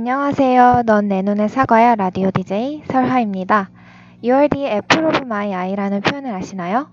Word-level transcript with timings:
안녕하세요. 0.00 0.84
넌 0.86 1.08
내 1.08 1.22
눈의 1.22 1.48
사과야 1.48 1.96
라디오 1.96 2.30
DJ 2.30 2.84
설하입니다. 2.86 3.68
You're 4.22 4.48
the 4.48 4.66
apple 4.66 5.08
of 5.08 5.22
my 5.24 5.52
eye라는 5.52 6.02
표현을 6.02 6.32
아시나요? 6.32 6.88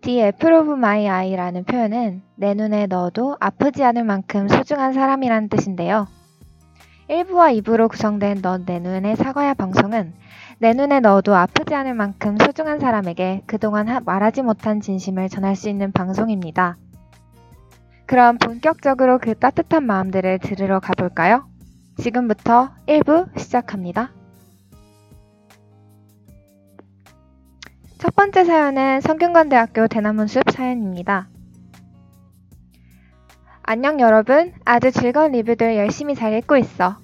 The 0.00 0.24
apple 0.24 0.56
of 0.56 0.72
my 0.72 1.06
eye라는 1.06 1.62
표현은 1.62 2.22
내 2.34 2.54
눈에 2.54 2.88
넣어도 2.88 3.36
아프지 3.38 3.84
않을 3.84 4.02
만큼 4.02 4.48
소중한 4.48 4.92
사람이라는 4.92 5.50
뜻인데요. 5.50 6.08
1부와 7.08 7.62
2부로 7.62 7.88
구성된 7.88 8.42
넌 8.42 8.64
내 8.66 8.80
눈의 8.80 9.14
사과야 9.14 9.54
방송은 9.54 10.12
내 10.58 10.72
눈에 10.72 10.98
넣어도 10.98 11.36
아프지 11.36 11.76
않을 11.76 11.94
만큼 11.94 12.36
소중한 12.38 12.80
사람에게 12.80 13.42
그동안 13.46 14.02
말하지 14.04 14.42
못한 14.42 14.80
진심을 14.80 15.28
전할 15.28 15.54
수 15.54 15.68
있는 15.68 15.92
방송입니다. 15.92 16.76
그럼 18.06 18.36
본격적으로 18.38 19.20
그 19.20 19.38
따뜻한 19.38 19.84
마음들을 19.84 20.40
들으러 20.40 20.80
가볼까요? 20.80 21.51
지금부터 21.96 22.70
1부 22.86 23.38
시작합니다. 23.38 24.12
첫 27.98 28.16
번째 28.16 28.44
사연은 28.44 29.00
성균관대학교 29.00 29.86
대나문숲 29.86 30.50
사연입니다. 30.50 31.28
안녕 33.62 34.00
여러분. 34.00 34.52
아주 34.64 34.90
즐거운 34.90 35.32
리뷰들 35.32 35.76
열심히 35.76 36.14
잘 36.16 36.32
읽고 36.34 36.56
있어. 36.56 36.96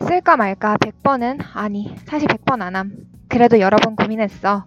쓸까 0.00 0.36
말까 0.36 0.76
100번은 0.76 1.40
아니 1.54 1.92
사실 2.06 2.28
100번 2.28 2.62
안 2.62 2.76
함. 2.76 2.92
그래도 3.28 3.58
여러 3.58 3.76
번 3.78 3.96
고민했어. 3.96 4.64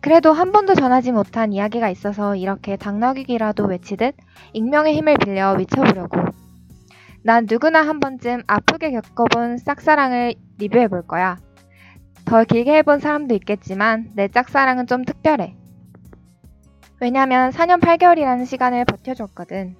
그래도 0.00 0.32
한 0.32 0.50
번도 0.52 0.74
전하지 0.74 1.12
못한 1.12 1.52
이야기가 1.52 1.88
있어서 1.90 2.34
이렇게 2.34 2.76
당나귀기라도 2.76 3.66
외치듯 3.66 4.16
익명의 4.54 4.96
힘을 4.96 5.16
빌려 5.18 5.52
외쳐보려고. 5.52 6.45
난 7.26 7.44
누구나 7.50 7.82
한 7.82 7.98
번쯤 7.98 8.44
아프게 8.46 8.92
겪어본 8.92 9.56
짝사랑을 9.56 10.34
리뷰해 10.58 10.86
볼 10.86 11.04
거야. 11.04 11.38
더 12.24 12.44
길게 12.44 12.72
해본 12.76 13.00
사람도 13.00 13.34
있겠지만 13.34 14.12
내 14.14 14.28
짝사랑은 14.28 14.86
좀 14.86 15.04
특별해. 15.04 15.56
왜냐면 17.00 17.50
4년 17.50 17.80
8개월이라는 17.80 18.46
시간을 18.46 18.84
버텨줬거든. 18.84 19.74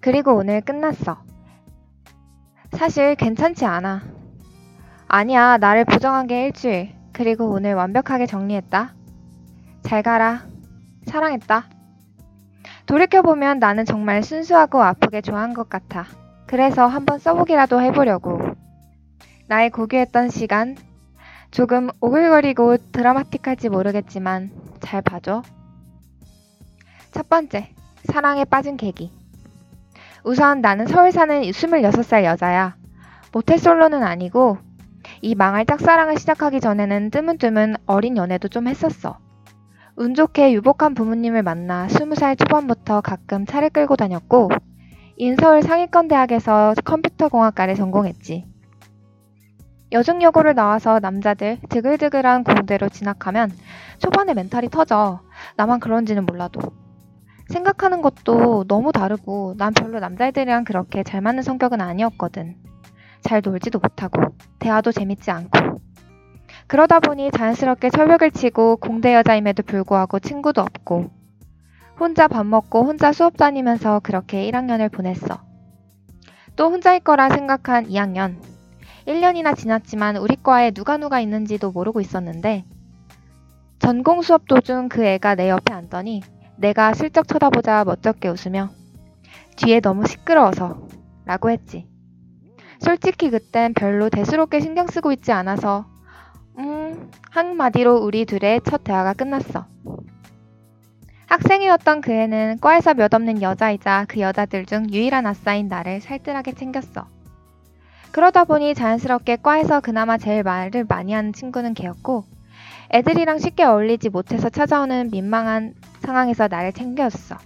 그리고 0.00 0.34
오늘 0.34 0.62
끝났어. 0.62 1.22
사실 2.72 3.14
괜찮지 3.14 3.64
않아. 3.64 4.02
아니야, 5.06 5.58
나를 5.58 5.84
부정한 5.84 6.26
게 6.26 6.46
일주일. 6.46 6.92
그리고 7.12 7.50
오늘 7.50 7.74
완벽하게 7.74 8.26
정리했다. 8.26 8.96
잘 9.82 10.02
가라. 10.02 10.48
사랑했다. 11.04 11.75
돌이켜보면 12.86 13.58
나는 13.58 13.84
정말 13.84 14.22
순수하고 14.22 14.82
아프게 14.82 15.20
좋아한 15.20 15.54
것 15.54 15.68
같아. 15.68 16.06
그래서 16.46 16.86
한번 16.86 17.18
써보기라도 17.18 17.80
해보려고. 17.82 18.40
나의 19.48 19.70
고귀했던 19.70 20.30
시간, 20.30 20.76
조금 21.50 21.88
오글거리고 22.00 22.76
드라마틱할지 22.92 23.68
모르겠지만 23.68 24.50
잘 24.80 25.02
봐줘. 25.02 25.42
첫 27.10 27.28
번째, 27.28 27.70
사랑에 28.04 28.44
빠진 28.44 28.76
계기. 28.76 29.10
우선 30.22 30.60
나는 30.60 30.86
서울 30.86 31.12
사는 31.12 31.42
26살 31.42 32.24
여자야. 32.24 32.76
모태솔로는 33.32 34.02
아니고 34.02 34.58
이 35.22 35.34
망할 35.34 35.66
짝사랑을 35.66 36.18
시작하기 36.18 36.60
전에는 36.60 37.10
뜨문뜨문 37.10 37.76
어린 37.86 38.16
연애도 38.16 38.48
좀 38.48 38.68
했었어. 38.68 39.18
운 39.98 40.14
좋게 40.14 40.52
유복한 40.52 40.92
부모님을 40.92 41.42
만나 41.42 41.86
20살 41.86 42.38
초반부터 42.38 43.00
가끔 43.00 43.46
차를 43.46 43.70
끌고 43.70 43.96
다녔고 43.96 44.50
인서울 45.16 45.62
상위권 45.62 46.08
대학에서 46.08 46.74
컴퓨터공학과를 46.84 47.76
전공했지. 47.76 48.44
여중여고를 49.92 50.54
나와서 50.54 50.98
남자들 51.00 51.60
드글드글한 51.70 52.44
공대로 52.44 52.90
진학하면 52.90 53.50
초반에 53.98 54.34
멘탈이 54.34 54.68
터져. 54.68 55.20
나만 55.56 55.80
그런지는 55.80 56.26
몰라도. 56.26 56.60
생각하는 57.48 58.02
것도 58.02 58.64
너무 58.68 58.92
다르고 58.92 59.54
난 59.56 59.72
별로 59.72 59.98
남자애들이랑 59.98 60.64
그렇게 60.64 61.04
잘 61.04 61.22
맞는 61.22 61.42
성격은 61.42 61.80
아니었거든. 61.80 62.56
잘 63.22 63.40
놀지도 63.42 63.78
못하고 63.78 64.20
대화도 64.58 64.92
재밌지 64.92 65.30
않고 65.30 65.85
그러다 66.68 66.98
보니 66.98 67.30
자연스럽게 67.30 67.90
철벽을 67.90 68.32
치고 68.32 68.78
공대 68.78 69.14
여자임에도 69.14 69.62
불구하고 69.62 70.18
친구도 70.18 70.60
없고 70.60 71.10
혼자 71.98 72.26
밥 72.26 72.44
먹고 72.44 72.82
혼자 72.82 73.12
수업 73.12 73.36
다니면서 73.36 74.00
그렇게 74.00 74.50
1학년을 74.50 74.90
보냈어. 74.90 75.40
또 76.56 76.70
혼자일 76.70 77.00
거라 77.00 77.28
생각한 77.28 77.86
2학년. 77.86 78.36
1년이나 79.06 79.56
지났지만 79.56 80.16
우리 80.16 80.36
과에 80.42 80.72
누가 80.72 80.96
누가 80.96 81.20
있는지도 81.20 81.70
모르고 81.70 82.00
있었는데 82.00 82.64
전공 83.78 84.22
수업 84.22 84.48
도중 84.48 84.88
그 84.88 85.04
애가 85.04 85.36
내 85.36 85.48
옆에 85.48 85.72
앉더니 85.72 86.22
내가 86.56 86.92
슬쩍 86.94 87.28
쳐다보자 87.28 87.84
멋쩍게 87.84 88.28
웃으며 88.28 88.70
뒤에 89.56 89.80
너무 89.80 90.06
시끄러워서 90.06 90.88
라고 91.24 91.50
했지. 91.50 91.86
솔직히 92.80 93.30
그땐 93.30 93.72
별로 93.74 94.10
대수롭게 94.10 94.60
신경 94.60 94.86
쓰고 94.86 95.12
있지 95.12 95.32
않아서 95.32 95.86
음, 96.58 97.10
한마디로 97.30 97.96
우리 97.96 98.24
둘의 98.24 98.62
첫 98.64 98.82
대화가 98.82 99.12
끝났어. 99.12 99.66
학생이었던 101.26 102.00
그 102.00 102.12
애는 102.12 102.58
과에서 102.60 102.94
몇 102.94 103.12
없는 103.12 103.42
여자이자 103.42 104.06
그 104.08 104.20
여자들 104.20 104.64
중 104.64 104.86
유일한 104.90 105.26
아싸인 105.26 105.68
나를 105.68 106.00
살뜰하게 106.00 106.52
챙겼어. 106.52 107.08
그러다 108.12 108.44
보니 108.44 108.74
자연스럽게 108.74 109.36
과에서 109.42 109.80
그나마 109.80 110.16
제일 110.16 110.42
말을 110.42 110.84
많이 110.88 111.12
하는 111.12 111.34
친구는 111.34 111.74
걔였고 111.74 112.24
애들이랑 112.94 113.38
쉽게 113.38 113.64
어울리지 113.64 114.08
못해서 114.08 114.48
찾아오는 114.48 115.10
민망한 115.10 115.74
상황에서 116.00 116.48
나를 116.48 116.72
챙겼어. 116.72 117.36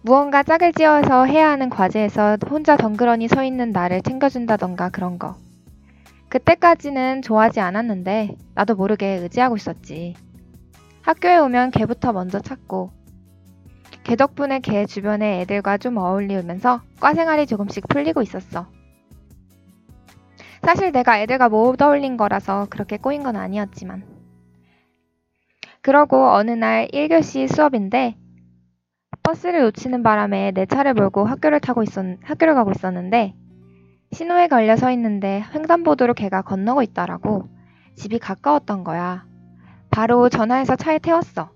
무언가 0.00 0.42
짝을 0.42 0.72
지어서 0.72 1.24
해야 1.24 1.50
하는 1.50 1.68
과제에서 1.68 2.38
혼자 2.48 2.76
덩그러니 2.76 3.28
서 3.28 3.42
있는 3.42 3.70
나를 3.70 4.00
챙겨준다던가 4.00 4.88
그런 4.90 5.18
거. 5.18 5.36
그때까지는 6.34 7.22
좋아하지 7.22 7.60
않았는데 7.60 8.34
나도 8.56 8.74
모르게 8.74 9.18
의지하고 9.18 9.54
있었지. 9.54 10.16
학교에 11.02 11.36
오면 11.36 11.70
걔부터 11.70 12.12
먼저 12.12 12.40
찾고 12.40 12.90
걔 14.02 14.16
덕분에 14.16 14.58
걔 14.58 14.84
주변의 14.84 15.42
애들과 15.42 15.78
좀 15.78 15.96
어울리면서 15.96 16.82
과 16.98 17.14
생활이 17.14 17.46
조금씩 17.46 17.86
풀리고 17.86 18.20
있었어. 18.20 18.66
사실 20.62 20.90
내가 20.90 21.20
애들과 21.20 21.48
못 21.48 21.80
어울린 21.80 22.16
거라서 22.16 22.66
그렇게 22.68 22.96
꼬인 22.96 23.22
건 23.22 23.36
아니었지만. 23.36 24.02
그러고 25.82 26.32
어느 26.32 26.50
날 26.50 26.88
1교시 26.88 27.46
수업인데 27.46 28.16
버스를 29.22 29.62
놓치는 29.62 30.02
바람에 30.02 30.50
내 30.50 30.66
차를 30.66 30.94
몰고 30.94 31.26
학교를 31.26 31.60
타고 31.60 31.84
있었, 31.84 32.04
학교를 32.24 32.54
가고 32.54 32.72
있었는데 32.72 33.34
신호에 34.14 34.48
걸려 34.48 34.76
서 34.76 34.90
있는데 34.92 35.44
횡단보도로 35.54 36.14
걔가 36.14 36.42
건너고 36.42 36.82
있더라고. 36.82 37.48
집이 37.96 38.18
가까웠던 38.18 38.84
거야. 38.84 39.26
바로 39.90 40.28
전화해서 40.28 40.76
차에 40.76 40.98
태웠어. 40.98 41.50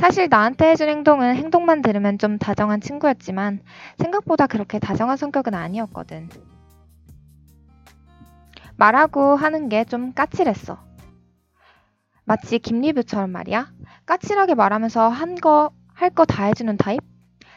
사실 0.00 0.28
나한테 0.30 0.70
해준 0.70 0.88
행동은 0.88 1.34
행동만 1.36 1.82
들으면 1.82 2.18
좀 2.18 2.38
다정한 2.38 2.80
친구였지만 2.80 3.60
생각보다 3.98 4.46
그렇게 4.46 4.78
다정한 4.78 5.16
성격은 5.16 5.54
아니었거든. 5.54 6.28
말하고 8.76 9.36
하는 9.36 9.68
게 9.68 9.84
좀 9.84 10.12
까칠했어. 10.12 10.78
마치 12.24 12.58
김리뷰처럼 12.58 13.30
말이야. 13.30 13.70
까칠하게 14.06 14.54
말하면서 14.54 15.08
한 15.08 15.34
거, 15.36 15.70
할 15.94 16.10
거 16.10 16.24
다 16.24 16.44
해주는 16.44 16.76
타입? 16.76 17.00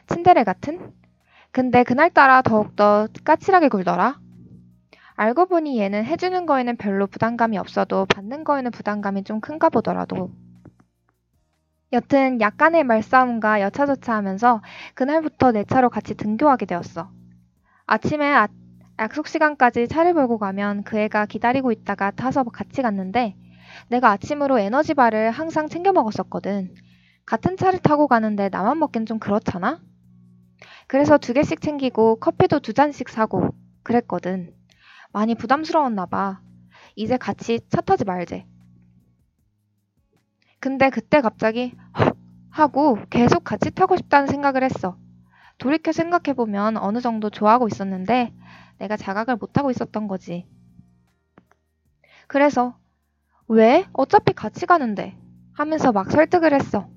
친데레 0.07 0.43
같은? 0.43 0.93
근데 1.55 1.85
그날따라 1.85 2.41
더욱더 2.41 3.07
까칠하게 3.23 3.69
굴더라. 3.69 4.19
알고 5.15 5.45
보니 5.45 5.79
얘는 5.79 6.03
해주는 6.03 6.45
거에는 6.45 6.75
별로 6.75 7.07
부담감이 7.07 7.57
없어도 7.57 8.05
받는 8.07 8.43
거에는 8.43 8.71
부담감이 8.71 9.23
좀 9.23 9.39
큰가 9.39 9.69
보더라도. 9.69 10.31
여튼 11.93 12.41
약간의 12.41 12.83
말싸움과 12.83 13.61
여차저차 13.61 14.15
하면서 14.15 14.61
그날부터 14.95 15.53
내 15.53 15.63
차로 15.63 15.89
같이 15.89 16.15
등교하게 16.15 16.65
되었어. 16.65 17.09
아침에 17.85 18.33
아, 18.33 18.49
약속 18.99 19.29
시간까지 19.29 19.87
차를 19.87 20.13
몰고 20.13 20.39
가면 20.39 20.83
그 20.83 20.97
애가 20.97 21.25
기다리고 21.25 21.71
있다가 21.71 22.11
타서 22.11 22.43
같이 22.43 22.81
갔는데 22.81 23.33
내가 23.87 24.11
아침으로 24.11 24.59
에너지바를 24.59 25.31
항상 25.31 25.69
챙겨 25.69 25.93
먹었었거든. 25.93 26.75
같은 27.25 27.55
차를 27.55 27.79
타고 27.79 28.09
가는데 28.09 28.49
나만 28.49 28.77
먹긴 28.77 29.05
좀 29.05 29.19
그렇잖아? 29.19 29.79
그래서 30.87 31.17
두 31.17 31.33
개씩 31.33 31.61
챙기고 31.61 32.17
커피도 32.19 32.59
두 32.59 32.73
잔씩 32.73 33.09
사고 33.09 33.49
그랬거든. 33.83 34.53
많이 35.11 35.35
부담스러웠나 35.35 36.05
봐. 36.05 36.41
이제 36.95 37.17
같이 37.17 37.59
차 37.69 37.81
타지 37.81 38.05
말제. 38.05 38.45
근데 40.59 40.89
그때 40.89 41.21
갑자기 41.21 41.73
헉 41.99 42.15
하고 42.49 42.97
계속 43.09 43.43
같이 43.43 43.71
타고 43.71 43.97
싶다는 43.97 44.27
생각을 44.27 44.63
했어. 44.63 44.97
돌이켜 45.57 45.91
생각해보면 45.91 46.77
어느 46.77 47.01
정도 47.01 47.29
좋아하고 47.29 47.67
있었는데 47.67 48.33
내가 48.77 48.97
자각을 48.97 49.35
못하고 49.37 49.71
있었던 49.71 50.07
거지. 50.07 50.47
그래서 52.27 52.77
왜? 53.47 53.85
어차피 53.93 54.33
같이 54.33 54.65
가는데 54.65 55.17
하면서 55.53 55.91
막 55.91 56.11
설득을 56.11 56.53
했어. 56.53 56.89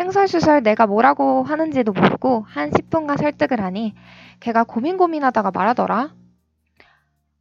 행설수설 0.00 0.62
내가 0.62 0.86
뭐라고 0.86 1.42
하는지도 1.42 1.92
모르고 1.92 2.46
한 2.48 2.70
10분간 2.70 3.18
설득을 3.18 3.60
하니 3.60 3.94
걔가 4.40 4.64
고민 4.64 4.96
고민하다가 4.96 5.50
말하더라. 5.50 6.14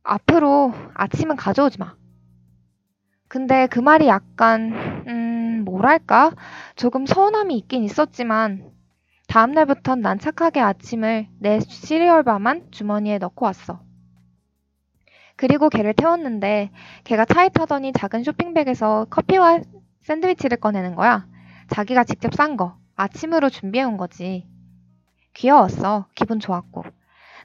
앞으로 0.04 0.74
아침은 0.94 1.38
가져오지 1.38 1.80
마. 1.80 1.96
근데 3.30 3.68
그 3.68 3.80
말이 3.80 4.08
약간, 4.08 4.74
음, 5.08 5.62
뭐랄까? 5.64 6.32
조금 6.76 7.06
서운함이 7.06 7.56
있긴 7.60 7.84
있었지만, 7.84 8.72
다음날부턴 9.28 10.02
난 10.02 10.18
착하게 10.18 10.60
아침을 10.60 11.28
내 11.40 11.60
시리얼바만 11.60 12.72
주머니에 12.72 13.20
넣고 13.20 13.46
왔어. 13.46 13.80
그리고 15.36 15.70
걔를 15.70 15.94
태웠는데, 15.94 16.72
걔가 17.04 17.24
차에 17.26 17.50
타더니 17.50 17.94
작은 17.94 18.24
쇼핑백에서 18.24 19.06
커피와 19.12 19.60
샌드위치를 20.02 20.58
꺼내는 20.58 20.96
거야. 20.96 21.28
자기가 21.70 22.04
직접 22.04 22.34
싼 22.34 22.58
거, 22.58 22.78
아침으로 22.96 23.50
준비해온 23.50 23.98
거지. 23.98 24.48
귀여웠어. 25.34 26.08
기분 26.16 26.40
좋았고. 26.40 26.84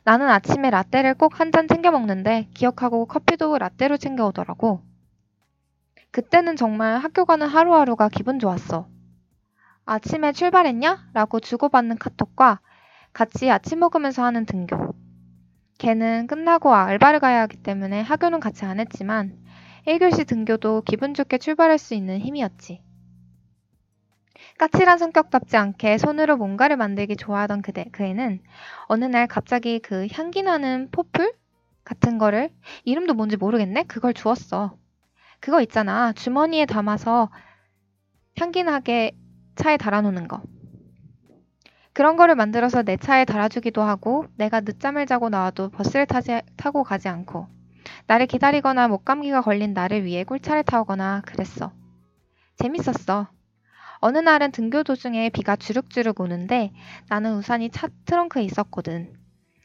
나는 0.05 0.29
아침에 0.31 0.71
라떼를 0.71 1.15
꼭 1.15 1.41
한 1.41 1.53
잔 1.53 1.69
챙겨 1.69 1.91
먹는데 1.91 2.49
기억하고 2.55 3.07
커피도 3.07 3.59
라떼로 3.59 3.97
챙겨 3.99 4.27
오더라고. 4.27 4.83
그때는 6.13 6.57
정말 6.57 6.99
학교 6.99 7.27
가는 7.27 7.47
하루하루가 7.47 8.09
기분 8.09 8.39
좋았어. 8.39 8.89
아침에 9.87 10.33
출발했냐? 10.33 11.11
라고 11.15 11.41
주고받는 11.41 11.99
카톡과 11.99 12.61
같이 13.15 13.51
아침 13.51 13.81
먹으면서 13.81 14.25
하는 14.25 14.47
등교. 14.47 14.95
걔는 15.79 16.29
끝나고 16.29 16.75
알바를 16.75 17.21
가야 17.21 17.43
하기 17.43 17.59
때문에 17.59 18.03
학교는 18.03 18.41
같이 18.41 18.67
안 18.67 18.81
했지만 18.81 19.39
1교시 19.87 20.27
등교도 20.27 20.83
기분 20.87 21.15
좋게 21.15 21.39
출발할 21.39 21.79
수 21.79 21.95
있는 21.95 22.21
힘이었지. 22.21 22.84
까칠한 24.59 24.99
성격답지 24.99 25.57
않게 25.57 25.99
손으로 25.99 26.37
뭔가를 26.37 26.77
만들기 26.77 27.17
좋아하던 27.17 27.63
그대, 27.63 27.87
그 27.91 28.05
애는 28.05 28.41
어느 28.87 29.05
날 29.05 29.27
갑자기 29.27 29.81
그 29.81 30.07
향기 30.13 30.43
나는 30.43 30.89
포플 30.93 31.33
같은 31.85 32.19
거를 32.19 32.51
이름도 32.85 33.15
뭔지 33.15 33.37
모르겠네? 33.37 33.85
그걸 33.85 34.15
주었어. 34.15 34.77
그거 35.41 35.61
있잖아. 35.61 36.13
주머니에 36.13 36.67
담아서 36.67 37.31
향기 38.39 38.63
나게 38.63 39.13
차에 39.57 39.77
달아놓는 39.77 40.29
거. 40.29 40.41
그런 41.93 42.17
거를 42.17 42.35
만들어서 42.35 42.83
내 42.83 42.97
차에 42.97 43.25
달아주기도 43.25 43.83
하고 43.83 44.27
내가 44.37 44.61
늦잠을 44.61 45.07
자고 45.07 45.29
나와도 45.29 45.71
버스를 45.71 46.07
타지, 46.07 46.41
타고 46.57 46.83
가지 46.83 47.09
않고 47.09 47.47
나를 48.07 48.27
기다리거나 48.27 48.89
목감기가 48.89 49.43
걸린 49.43 49.75
나를 49.75 50.05
위해 50.05 50.25
꿀차를 50.25 50.65
타오거나 50.65 51.23
그랬어. 51.25 51.73
재밌었어. 52.57 53.34
어느 53.99 54.19
날은 54.19 54.53
등교 54.53 54.83
도중에 54.83 55.31
비가 55.31 55.57
주룩주룩 55.57 56.21
오는데 56.21 56.73
나는 57.09 57.37
우산이 57.37 57.71
차 57.71 57.89
트렁크에 58.05 58.43
있었거든. 58.43 59.15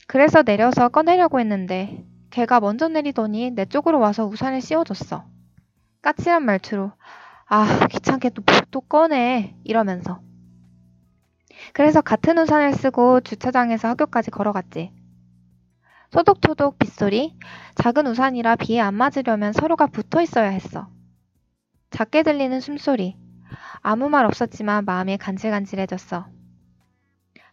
그래서 0.07 0.41
내려서 0.43 0.89
꺼내려고 0.89 1.39
했는데 1.39 2.05
걔가 2.29 2.59
먼저 2.59 2.87
내리더니 2.87 3.51
내 3.51 3.65
쪽으로 3.65 3.99
와서 3.99 4.25
우산을 4.25 4.61
씌워줬어. 4.61 5.25
까칠한 6.01 6.43
말투로 6.43 6.91
아 7.47 7.87
귀찮게 7.87 8.29
또, 8.29 8.43
또 8.71 8.81
꺼내 8.81 9.55
이러면서 9.63 10.21
그래서 11.73 12.01
같은 12.01 12.37
우산을 12.37 12.73
쓰고 12.73 13.21
주차장에서 13.21 13.89
학교까지 13.89 14.31
걸어갔지. 14.31 14.93
소독토독 16.11 16.79
빗소리 16.79 17.37
작은 17.75 18.07
우산이라 18.07 18.55
비에 18.55 18.79
안 18.79 18.95
맞으려면 18.95 19.53
서로가 19.53 19.87
붙어 19.87 20.21
있어야 20.21 20.49
했어. 20.49 20.87
작게 21.91 22.23
들리는 22.23 22.59
숨소리 22.61 23.15
아무 23.81 24.09
말 24.09 24.25
없었지만 24.25 24.85
마음이 24.85 25.17
간질간질해졌어. 25.17 26.27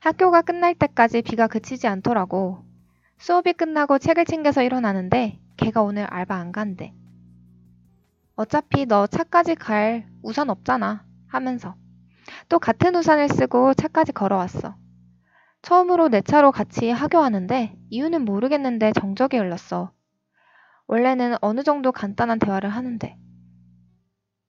학교가 0.00 0.42
끝날 0.42 0.74
때까지 0.74 1.22
비가 1.22 1.46
그치지 1.46 1.86
않더라고. 1.86 2.64
수업이 3.18 3.52
끝나고 3.54 3.98
책을 3.98 4.24
챙겨서 4.24 4.62
일어나는데 4.62 5.40
걔가 5.56 5.82
오늘 5.82 6.04
알바 6.04 6.34
안 6.34 6.52
간대. 6.52 6.94
어차피 8.34 8.86
너 8.86 9.06
차까지 9.06 9.54
갈 9.54 10.06
우산 10.22 10.50
없잖아 10.50 11.04
하면서 11.26 11.74
또 12.48 12.58
같은 12.58 12.94
우산을 12.94 13.28
쓰고 13.28 13.74
차까지 13.74 14.12
걸어왔어. 14.12 14.76
처음으로 15.62 16.08
내 16.08 16.20
차로 16.20 16.52
같이 16.52 16.90
하교하는데 16.90 17.76
이유는 17.90 18.24
모르겠는데 18.24 18.92
정적이 18.92 19.38
흘렀어. 19.38 19.90
원래는 20.86 21.36
어느 21.40 21.64
정도 21.64 21.90
간단한 21.90 22.38
대화를 22.38 22.70
하는데 22.70 23.16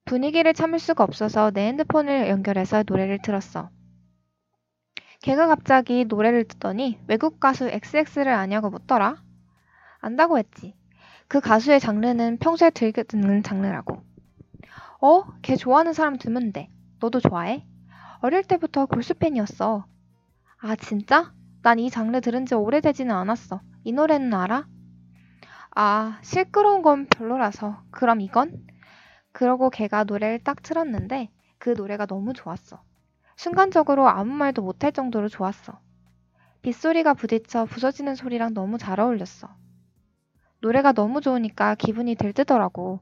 분위기를 0.07 0.55
참을 0.55 0.79
수가 0.79 1.03
없어서 1.03 1.51
내 1.51 1.67
핸드폰을 1.67 2.29
연결해서 2.29 2.83
노래를 2.87 3.19
틀었어. 3.21 3.69
걔가 5.21 5.47
갑자기 5.47 6.05
노래를 6.05 6.45
듣더니 6.47 6.99
외국 7.07 7.39
가수 7.39 7.69
XX를 7.69 8.29
아냐고 8.33 8.69
묻더라. 8.71 9.21
안다고 9.99 10.37
했지. 10.39 10.75
그 11.27 11.39
가수의 11.41 11.79
장르는 11.79 12.37
평소에 12.39 12.69
들게 12.71 13.03
듣는 13.03 13.43
장르라고. 13.43 14.03
어? 15.01 15.23
걔 15.41 15.55
좋아하는 15.55 15.93
사람 15.93 16.17
드문 16.17 16.51
데. 16.53 16.69
너도 16.99 17.19
좋아해? 17.19 17.65
어릴 18.21 18.43
때부터 18.43 18.85
골수 18.85 19.15
팬이었어. 19.15 19.85
아, 20.61 20.75
진짜? 20.77 21.33
난 21.63 21.79
이 21.79 21.89
장르 21.89 22.21
들은 22.21 22.45
지 22.45 22.55
오래되지는 22.55 23.13
않았어. 23.15 23.61
이 23.83 23.91
노래는 23.93 24.33
알아? 24.33 24.67
아, 25.75 26.19
시끄러운 26.23 26.81
건 26.81 27.07
별로라서. 27.07 27.81
그럼 27.91 28.21
이건? 28.21 28.65
그러고 29.37 29.69
걔가 29.69 30.03
노래를 30.03 30.39
딱 30.39 30.63
틀었는데 30.63 31.29
그 31.59 31.69
노래가 31.77 32.07
너무 32.07 32.33
좋았어. 32.33 32.81
순간적으로 33.35 34.07
아무 34.09 34.33
말도 34.33 34.63
못할 34.63 34.91
정도로 34.91 35.29
좋았어. 35.29 35.79
빗소리가 36.63 37.13
부딪혀 37.13 37.65
부서지는 37.65 38.15
소리랑 38.15 38.55
너무 38.55 38.79
잘 38.79 38.99
어울렸어. 38.99 39.47
노래가 40.61 40.91
너무 40.91 41.21
좋으니까 41.21 41.75
기분이 41.75 42.15
들뜨더라고. 42.15 42.99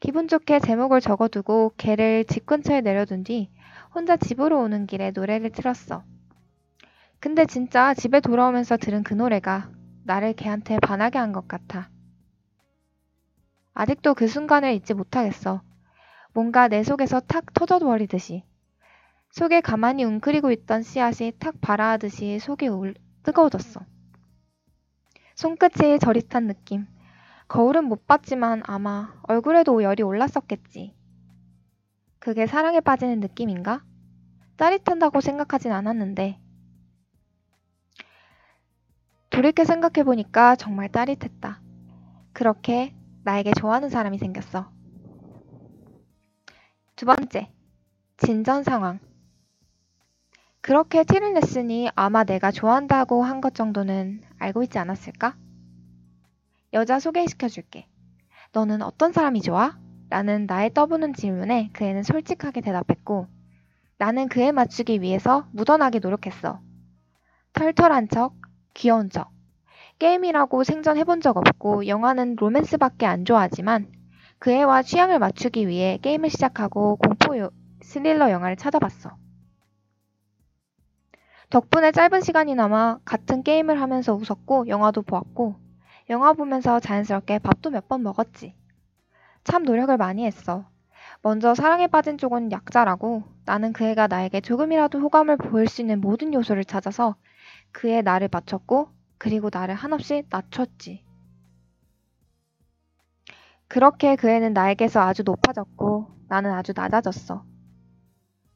기분 0.00 0.28
좋게 0.28 0.60
제목을 0.60 1.00
적어두고 1.00 1.72
걔를 1.78 2.24
집 2.26 2.46
근처에 2.46 2.82
내려둔 2.82 3.24
뒤 3.24 3.50
혼자 3.94 4.16
집으로 4.18 4.60
오는 4.60 4.86
길에 4.86 5.12
노래를 5.12 5.50
틀었어. 5.52 6.04
근데 7.20 7.46
진짜 7.46 7.94
집에 7.94 8.20
돌아오면서 8.20 8.76
들은 8.76 9.02
그 9.02 9.14
노래가 9.14 9.70
나를 10.04 10.34
걔한테 10.34 10.78
반하게 10.80 11.18
한 11.18 11.32
것 11.32 11.48
같아. 11.48 11.90
아직도 13.74 14.14
그 14.14 14.28
순간을 14.28 14.72
잊지 14.74 14.94
못하겠어. 14.94 15.60
뭔가 16.32 16.68
내 16.68 16.82
속에서 16.82 17.20
탁 17.20 17.52
터져버리듯이. 17.52 18.44
속에 19.30 19.60
가만히 19.60 20.04
웅크리고 20.04 20.52
있던 20.52 20.82
씨앗이 20.82 21.32
탁 21.38 21.60
발아하듯이 21.60 22.38
속이 22.38 22.68
울, 22.68 22.94
뜨거워졌어. 23.24 23.80
손끝이 25.34 25.98
저릿한 25.98 26.46
느낌. 26.46 26.86
거울은 27.48 27.84
못 27.84 28.06
봤지만 28.06 28.62
아마 28.64 29.12
얼굴에도 29.24 29.82
열이 29.82 30.02
올랐었겠지. 30.02 30.94
그게 32.20 32.46
사랑에 32.46 32.80
빠지는 32.80 33.20
느낌인가? 33.20 33.84
짜릿한다고 34.56 35.20
생각하진 35.20 35.72
않았는데. 35.72 36.40
돌이켜 39.30 39.64
생각해보니까 39.64 40.54
정말 40.54 40.90
짜릿했다. 40.92 41.60
그렇게 42.32 42.94
나에게 43.24 43.52
좋아하는 43.58 43.88
사람이 43.90 44.18
생겼어. 44.18 44.70
두 46.96 47.06
번째, 47.06 47.52
진전 48.16 48.64
상황. 48.64 49.00
그렇게 50.60 51.04
티를 51.04 51.34
냈으니 51.34 51.88
아마 51.94 52.24
내가 52.24 52.50
좋아한다고 52.50 53.22
한 53.22 53.40
것 53.40 53.54
정도는 53.54 54.22
알고 54.38 54.62
있지 54.64 54.78
않았을까? 54.78 55.36
여자 56.74 56.98
소개시켜 56.98 57.48
줄게. 57.48 57.88
너는 58.52 58.82
어떤 58.82 59.12
사람이 59.12 59.42
좋아? 59.42 59.78
라는 60.10 60.46
나의 60.46 60.74
떠보는 60.74 61.14
질문에 61.14 61.70
그 61.72 61.84
애는 61.84 62.02
솔직하게 62.02 62.60
대답했고, 62.62 63.28
나는 63.98 64.28
그에 64.28 64.52
맞추기 64.52 65.02
위해서 65.02 65.48
무던하게 65.52 66.00
노력했어. 66.00 66.60
털털한 67.54 68.08
척, 68.08 68.34
귀여운 68.74 69.10
척, 69.10 69.32
게임이라고 69.98 70.62
생전해본 70.62 71.20
적 71.20 71.36
없고 71.36 71.88
영화는 71.88 72.36
로맨스밖에 72.36 73.06
안 73.06 73.24
좋아하지만 73.24 73.90
그 74.38 74.52
애와 74.52 74.82
취향을 74.82 75.18
맞추기 75.18 75.66
위해 75.66 75.98
게임을 76.00 76.30
시작하고 76.30 76.96
공포 76.96 77.36
요, 77.38 77.50
스릴러 77.82 78.30
영화를 78.30 78.56
찾아봤어. 78.56 79.16
덕분에 81.50 81.90
짧은 81.92 82.20
시간이 82.20 82.54
남아 82.54 82.98
같은 83.06 83.42
게임을 83.42 83.80
하면서 83.80 84.14
웃었고 84.14 84.68
영화도 84.68 85.00
보았고 85.02 85.56
영화 86.10 86.32
보면서 86.34 86.80
자연스럽게 86.80 87.38
밥도 87.38 87.70
몇 87.70 87.88
번 87.88 88.02
먹었지. 88.02 88.54
참 89.44 89.64
노력을 89.64 89.96
많이 89.96 90.26
했어. 90.26 90.68
먼저 91.22 91.54
사랑에 91.54 91.86
빠진 91.88 92.18
쪽은 92.18 92.52
약자라고 92.52 93.24
나는 93.46 93.72
그 93.72 93.84
애가 93.84 94.08
나에게 94.08 94.40
조금이라도 94.42 95.00
호감을 95.00 95.38
보일 95.38 95.68
수 95.68 95.82
있는 95.82 96.00
모든 96.00 96.34
요소를 96.34 96.64
찾아서 96.64 97.16
그의 97.72 98.02
나를 98.02 98.28
맞췄고 98.32 98.90
그리고 99.24 99.48
나를 99.50 99.74
한없이 99.74 100.22
낮췄지. 100.28 101.02
그렇게 103.68 104.16
그 104.16 104.28
애는 104.28 104.52
나에게서 104.52 105.00
아주 105.00 105.22
높아졌고 105.22 106.08
나는 106.28 106.52
아주 106.52 106.74
낮아졌어. 106.76 107.42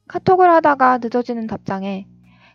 카톡을 0.07 0.47
하다가 0.47 0.99
늦어지는 0.99 1.47
답장에 1.47 2.07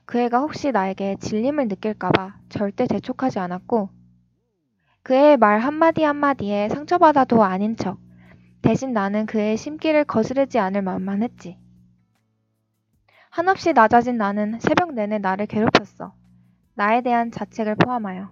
그 0.05 0.21
애가 0.21 0.39
혹시 0.39 0.71
나에게 0.71 1.17
질림을 1.19 1.67
느낄까봐 1.67 2.39
절대 2.51 2.87
재촉하지 2.87 3.41
않았고 3.41 3.91
그 5.03 5.15
애의 5.15 5.37
말 5.37 5.59
한마디 5.59 6.05
한마디에 6.05 6.69
상처받아도 6.69 7.43
아닌 7.43 7.77
척 7.77 7.99
대신 8.63 8.93
나는 8.93 9.27
그 9.27 9.41
애의 9.41 9.57
심기를 9.57 10.05
거스르지 10.05 10.61
않을 10.61 10.83
마음만 10.83 11.25
했지. 11.25 11.59
한없이 13.31 13.73
낮아진 13.73 14.19
나는 14.19 14.61
새벽 14.61 14.95
내내 14.95 15.19
나를 15.19 15.47
괴롭혔어. 15.47 16.15
나에 16.77 17.03
대한 17.03 17.31
자책을 17.31 17.77
포함하여. 17.77 18.31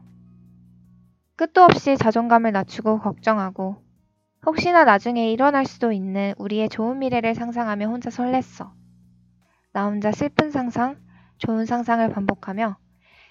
끝도 1.37 1.63
없이 1.63 1.97
자존감을 1.97 2.51
낮추고 2.51 2.99
걱정하고 2.99 3.83
혹시나 4.45 4.83
나중에 4.83 5.31
일어날 5.31 5.65
수도 5.65 5.93
있는 5.93 6.35
우리의 6.39 6.69
좋은 6.69 6.99
미래를 6.99 7.37
상상하며 7.37 7.87
혼자 7.87 8.11
설렜어. 8.11 8.73
나 9.73 9.87
혼자 9.87 10.11
슬픈 10.11 10.51
상상, 10.51 10.97
좋은 11.39 11.67
상상을 11.67 12.09
반복하며 12.11 12.77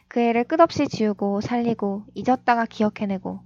그 0.07 0.21
애를 0.21 0.45
끝없이 0.45 0.87
지우고 0.87 1.41
살리고 1.41 2.05
잊었다가 2.15 2.65
기억해내고 2.65 3.41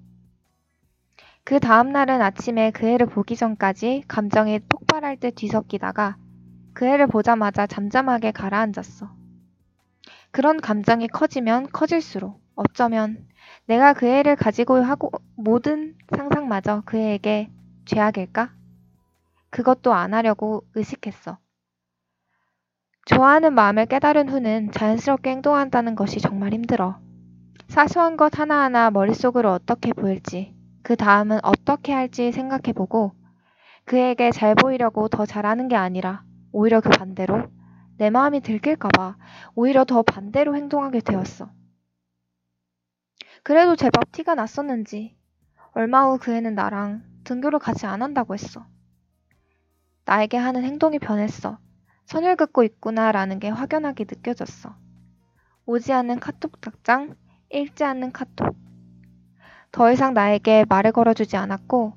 그 1.43 1.59
다음날은 1.59 2.21
아침에 2.21 2.69
그 2.71 2.87
애를 2.87 3.07
보기 3.07 3.35
전까지 3.35 4.03
감정이 4.07 4.59
폭발할 4.69 5.19
듯 5.19 5.33
뒤섞이다가 5.35 6.17
그 6.73 6.85
애를 6.85 7.07
보자마자 7.07 7.65
잠잠하게 7.65 8.31
가라앉았어. 8.31 9.24
그런 10.35 10.59
감정이 10.59 11.07
커지면 11.07 11.71
커질수록 11.71 12.41
어쩌면 12.55 13.25
내가 13.67 13.93
그 13.93 14.05
애를 14.05 14.35
가지고 14.35 14.75
하고 14.83 15.09
모든 15.37 15.95
상상마저 16.13 16.83
그 16.85 16.97
애에게 16.97 17.49
죄악일까? 17.85 18.51
그것도 19.49 19.93
안 19.93 20.13
하려고 20.13 20.65
의식했어. 20.75 21.37
좋아하는 23.05 23.53
마음을 23.53 23.85
깨달은 23.85 24.27
후는 24.27 24.73
자연스럽게 24.73 25.29
행동한다는 25.29 25.95
것이 25.95 26.19
정말 26.19 26.51
힘들어. 26.51 26.99
사소한 27.69 28.17
것 28.17 28.37
하나하나 28.37 28.91
머릿속으로 28.91 29.53
어떻게 29.53 29.93
보일지, 29.93 30.53
그 30.83 30.97
다음은 30.97 31.39
어떻게 31.43 31.93
할지 31.93 32.33
생각해보고, 32.33 33.13
그에게 33.85 34.31
잘 34.31 34.53
보이려고 34.53 35.07
더 35.07 35.25
잘하는 35.25 35.69
게 35.69 35.77
아니라, 35.77 36.25
오히려 36.51 36.81
그 36.81 36.89
반대로 36.89 37.47
내 37.97 38.09
마음이 38.09 38.41
들킬까봐 38.41 39.17
오히려 39.55 39.85
더 39.85 40.01
반대로 40.03 40.55
행동하게 40.55 41.01
되었어. 41.01 41.49
그래도 43.43 43.75
제법 43.75 44.11
티가 44.11 44.35
났었는지 44.35 45.15
얼마 45.73 46.05
후 46.05 46.17
그 46.17 46.33
애는 46.33 46.55
나랑 46.55 47.03
등교를 47.23 47.59
같이 47.59 47.85
안 47.85 48.01
한다고 48.01 48.33
했어. 48.33 48.65
나에게 50.05 50.37
하는 50.37 50.63
행동이 50.63 50.99
변했어. 50.99 51.59
선을 52.05 52.35
긋고 52.35 52.63
있구나라는 52.63 53.39
게 53.39 53.49
확연하게 53.49 54.05
느껴졌어. 54.05 54.75
오지 55.65 55.93
않는 55.93 56.19
카톡 56.19 56.61
답장, 56.61 57.15
읽지 57.51 57.83
않는 57.83 58.11
카톡. 58.11 58.55
더 59.71 59.91
이상 59.91 60.13
나에게 60.13 60.65
말을 60.69 60.91
걸어주지 60.91 61.37
않았고 61.37 61.93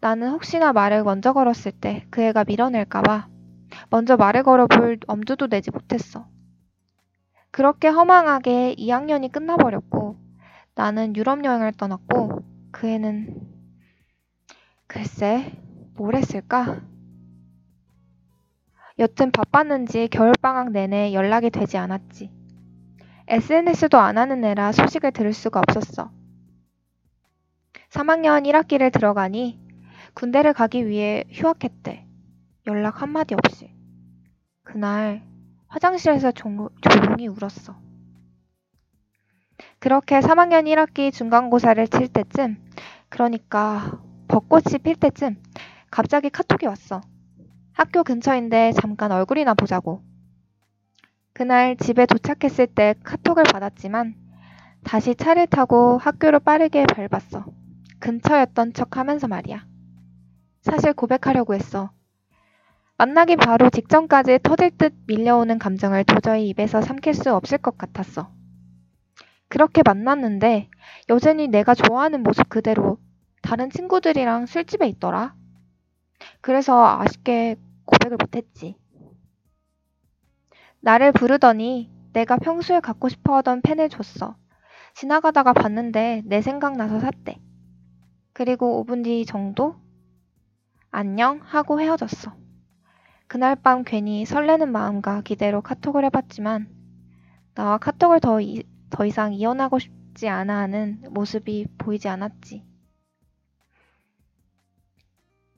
나는 0.00 0.30
혹시나 0.30 0.72
말을 0.72 1.04
먼저 1.04 1.32
걸었을 1.32 1.72
때 1.72 2.06
그 2.10 2.22
애가 2.22 2.44
밀어낼까봐 2.44 3.28
먼저 3.90 4.16
말을 4.16 4.42
걸어볼 4.42 5.00
엄두도 5.06 5.48
내지 5.48 5.70
못했어. 5.70 6.26
그렇게 7.50 7.88
허망하게 7.88 8.74
2학년이 8.76 9.32
끝나버렸고 9.32 10.18
나는 10.74 11.16
유럽 11.16 11.44
여행을 11.44 11.72
떠났고 11.72 12.42
그 12.70 12.86
애는 12.86 13.34
글쎄 14.86 15.52
뭘 15.94 16.14
했을까? 16.14 16.82
여튼 18.98 19.30
바빴는지 19.30 20.08
겨울방학 20.08 20.70
내내 20.72 21.12
연락이 21.12 21.50
되지 21.50 21.76
않았지. 21.76 22.30
SNS도 23.28 23.98
안 23.98 24.18
하는 24.18 24.44
애라 24.44 24.72
소식을 24.72 25.12
들을 25.12 25.32
수가 25.32 25.60
없었어. 25.60 26.10
3학년 27.90 28.46
1학기를 28.46 28.92
들어가니 28.92 29.60
군대를 30.14 30.52
가기 30.52 30.86
위해 30.86 31.24
휴학했대. 31.30 32.05
연락 32.66 33.00
한마디 33.00 33.34
없이. 33.34 33.70
그날 34.64 35.22
화장실에서 35.68 36.32
조, 36.32 36.70
조용히 36.80 37.28
울었어. 37.28 37.76
그렇게 39.78 40.18
3학년 40.18 40.64
1학기 40.64 41.12
중간고사를 41.12 41.86
칠 41.88 42.08
때쯤, 42.08 42.56
그러니까 43.08 44.00
벚꽃이 44.26 44.78
필 44.82 44.96
때쯤 44.96 45.36
갑자기 45.90 46.28
카톡이 46.28 46.66
왔어. 46.66 47.00
학교 47.72 48.02
근처인데 48.02 48.72
잠깐 48.72 49.12
얼굴이나 49.12 49.54
보자고. 49.54 50.02
그날 51.32 51.76
집에 51.76 52.06
도착했을 52.06 52.66
때 52.66 52.94
카톡을 53.04 53.44
받았지만 53.44 54.14
다시 54.82 55.14
차를 55.14 55.46
타고 55.46 55.98
학교로 55.98 56.40
빠르게 56.40 56.84
밟았어. 56.86 57.44
근처였던 58.00 58.72
척 58.72 58.96
하면서 58.96 59.28
말이야. 59.28 59.66
사실 60.62 60.92
고백하려고 60.94 61.54
했어. 61.54 61.90
만나기 62.98 63.36
바로 63.36 63.68
직전까지 63.68 64.38
터질 64.42 64.70
듯 64.70 64.94
밀려오는 65.06 65.58
감정을 65.58 66.04
도저히 66.04 66.48
입에서 66.48 66.80
삼킬 66.80 67.12
수 67.12 67.34
없을 67.34 67.58
것 67.58 67.76
같았어. 67.76 68.32
그렇게 69.48 69.82
만났는데 69.84 70.70
여전히 71.10 71.46
내가 71.46 71.74
좋아하는 71.74 72.22
모습 72.22 72.48
그대로 72.48 72.98
다른 73.42 73.68
친구들이랑 73.68 74.46
술집에 74.46 74.88
있더라. 74.88 75.34
그래서 76.40 76.98
아쉽게 77.00 77.56
고백을 77.84 78.16
못했지. 78.16 78.76
나를 80.80 81.12
부르더니 81.12 81.90
내가 82.14 82.38
평소에 82.38 82.80
갖고 82.80 83.10
싶어 83.10 83.36
하던 83.36 83.60
펜을 83.60 83.90
줬어. 83.90 84.36
지나가다가 84.94 85.52
봤는데 85.52 86.22
내 86.24 86.40
생각나서 86.40 87.00
샀대. 87.00 87.38
그리고 88.32 88.82
5분 88.82 89.04
뒤 89.04 89.26
정도? 89.26 89.76
안녕 90.90 91.40
하고 91.42 91.78
헤어졌어. 91.78 92.45
그날 93.28 93.54
밤 93.54 93.84
괜히 93.84 94.24
설레는 94.24 94.72
마음과 94.72 95.20
기대로 95.22 95.60
카톡을 95.62 96.04
해봤지만 96.06 96.66
나와 97.54 97.78
카톡을 97.78 98.20
더, 98.20 98.40
이, 98.40 98.64
더 98.90 99.06
이상 99.06 99.34
이어나고 99.34 99.78
싶지 99.78 100.28
않아 100.28 100.58
하는 100.58 101.02
모습이 101.10 101.66
보이지 101.78 102.08
않았지. 102.08 102.64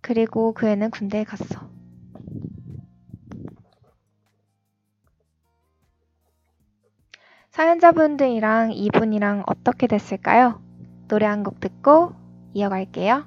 그리고 0.01 0.53
그 0.55 0.67
애는 0.67 0.91
군대에 0.91 1.23
갔어. 1.23 1.71
사연자분들이랑 7.51 8.73
이분이랑 8.73 9.43
어떻게 9.47 9.87
됐을까요? 9.87 10.63
노래 11.09 11.27
한 11.27 11.43
곡 11.43 11.61
듣고 11.61 12.15
이어갈게요. 12.55 13.27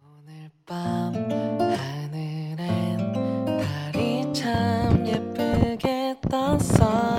오늘 0.00 0.50
밤 0.66 1.14
하늘엔 1.14 2.98
달이 3.92 4.32
참 4.32 5.06
예쁘게 5.06 6.16
떴어 6.28 7.15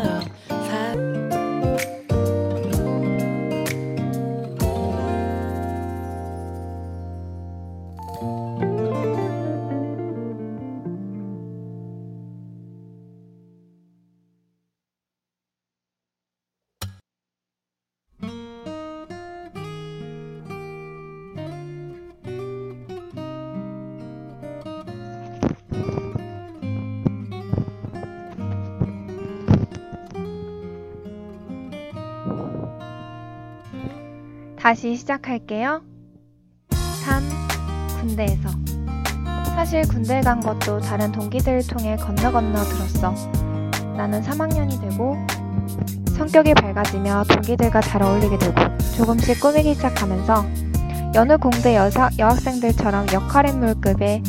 다시 34.67 34.97
시작할게요. 34.97 35.81
3. 37.05 37.23
군대에서. 38.01 38.49
사실 39.55 39.87
군대 39.87 40.19
간 40.19 40.41
것도 40.41 40.81
다른 40.81 41.09
동기들을 41.09 41.67
통해 41.67 41.95
건너 41.95 42.33
건너 42.33 42.61
들었어. 42.65 43.13
나는 43.95 44.21
3학년이 44.21 44.81
되고 44.81 45.15
성격이 46.17 46.53
밝아지며 46.55 47.23
동기들과 47.29 47.79
잘 47.79 48.03
어울리게 48.03 48.37
되고 48.39 48.53
조금씩 48.97 49.39
꾸미기 49.39 49.73
시작하면서 49.73 50.45
여느 51.15 51.37
공대 51.37 51.77
여사, 51.77 52.09
여학생들처럼 52.19 53.05
역할인물급의 53.13 54.21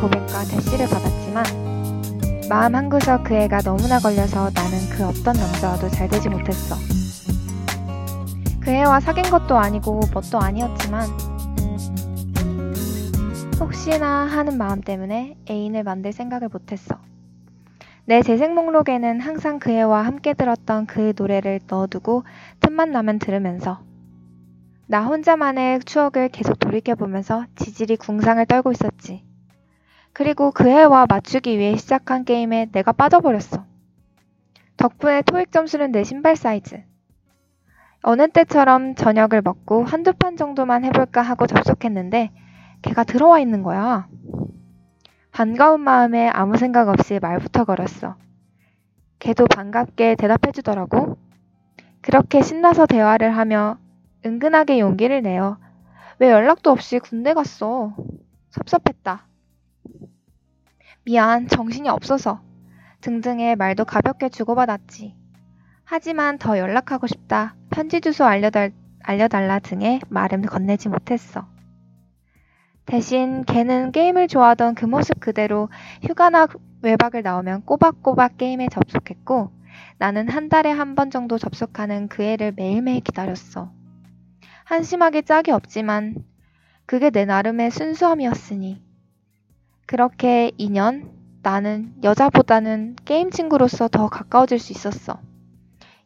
고백과 0.00 0.44
대시를 0.44 0.88
받았지만 0.88 2.48
마음 2.48 2.74
한구석 2.76 3.24
그 3.24 3.34
애가 3.34 3.60
너무나 3.60 3.98
걸려서 3.98 4.50
나는 4.54 4.88
그 4.88 5.04
어떤 5.04 5.34
남자와도 5.34 5.90
잘 5.90 6.08
되지 6.08 6.30
못했어. 6.30 6.76
그 8.64 8.70
애와 8.70 9.00
사귄 9.00 9.24
것도 9.24 9.58
아니고 9.58 10.00
뭣도 10.14 10.38
아니었지만 10.38 11.08
혹시나 13.58 14.24
하는 14.24 14.56
마음 14.56 14.80
때문에 14.80 15.36
애인을 15.50 15.82
만들 15.82 16.12
생각을 16.12 16.48
못했어. 16.48 16.96
내 18.04 18.22
재생 18.22 18.54
목록에는 18.54 19.20
항상 19.20 19.58
그 19.58 19.70
애와 19.72 20.02
함께 20.02 20.32
들었던 20.32 20.86
그 20.86 21.12
노래를 21.16 21.60
넣어두고 21.68 22.22
틈만 22.60 22.92
나면 22.92 23.18
들으면서 23.18 23.80
나 24.86 25.04
혼자만의 25.06 25.80
추억을 25.80 26.28
계속 26.28 26.58
돌이켜보면서 26.60 27.46
지질이 27.56 27.96
궁상을 27.96 28.44
떨고 28.46 28.70
있었지. 28.70 29.24
그리고 30.12 30.52
그 30.52 30.68
애와 30.68 31.06
맞추기 31.08 31.58
위해 31.58 31.76
시작한 31.76 32.24
게임에 32.24 32.68
내가 32.70 32.92
빠져버렸어. 32.92 33.64
덕분에 34.76 35.22
토익 35.22 35.50
점수는 35.50 35.90
내 35.90 36.04
신발 36.04 36.36
사이즈. 36.36 36.91
어느 38.02 38.26
때처럼 38.28 38.96
저녁을 38.96 39.42
먹고 39.42 39.84
한두 39.84 40.12
판 40.12 40.36
정도만 40.36 40.84
해볼까 40.84 41.22
하고 41.22 41.46
접속했는데 41.46 42.32
걔가 42.82 43.04
들어와 43.04 43.38
있는 43.38 43.62
거야. 43.62 44.08
반가운 45.30 45.80
마음에 45.80 46.28
아무 46.28 46.56
생각 46.56 46.88
없이 46.88 47.20
말부터 47.20 47.64
걸었어. 47.64 48.16
걔도 49.20 49.46
반갑게 49.46 50.16
대답해주더라고. 50.16 51.16
그렇게 52.00 52.42
신나서 52.42 52.86
대화를 52.86 53.36
하며 53.36 53.78
은근하게 54.26 54.80
용기를 54.80 55.22
내어 55.22 55.58
왜 56.18 56.28
연락도 56.30 56.70
없이 56.70 56.98
군대 56.98 57.34
갔어? 57.34 57.94
섭섭했다. 58.50 59.26
미안, 61.04 61.46
정신이 61.46 61.88
없어서. 61.88 62.40
등등의 63.00 63.56
말도 63.56 63.84
가볍게 63.84 64.28
주고받았지. 64.28 65.21
하지만 65.92 66.38
더 66.38 66.56
연락하고 66.56 67.06
싶다. 67.06 67.54
편지 67.68 68.00
주소 68.00 68.24
알려달, 68.24 68.72
알려달라 69.02 69.58
등의 69.58 70.00
말은 70.08 70.40
건네지 70.40 70.88
못했어. 70.88 71.46
대신 72.86 73.44
걔는 73.44 73.92
게임을 73.92 74.26
좋아하던 74.26 74.74
그 74.74 74.86
모습 74.86 75.20
그대로 75.20 75.68
휴가나 76.02 76.48
외박을 76.80 77.20
나오면 77.20 77.66
꼬박꼬박 77.66 78.38
게임에 78.38 78.68
접속했고 78.68 79.52
나는 79.98 80.30
한 80.30 80.48
달에 80.48 80.70
한 80.70 80.94
번 80.94 81.10
정도 81.10 81.36
접속하는 81.36 82.08
그 82.08 82.22
애를 82.22 82.52
매일매일 82.56 83.02
기다렸어. 83.02 83.70
한심하게 84.64 85.20
짝이 85.20 85.50
없지만 85.50 86.24
그게 86.86 87.10
내 87.10 87.26
나름의 87.26 87.70
순수함이었으니. 87.70 88.82
그렇게 89.84 90.52
2년 90.58 91.10
나는 91.42 91.92
여자보다는 92.02 92.96
게임 93.04 93.30
친구로서 93.30 93.88
더 93.88 94.08
가까워질 94.08 94.58
수 94.58 94.72
있었어. 94.72 95.20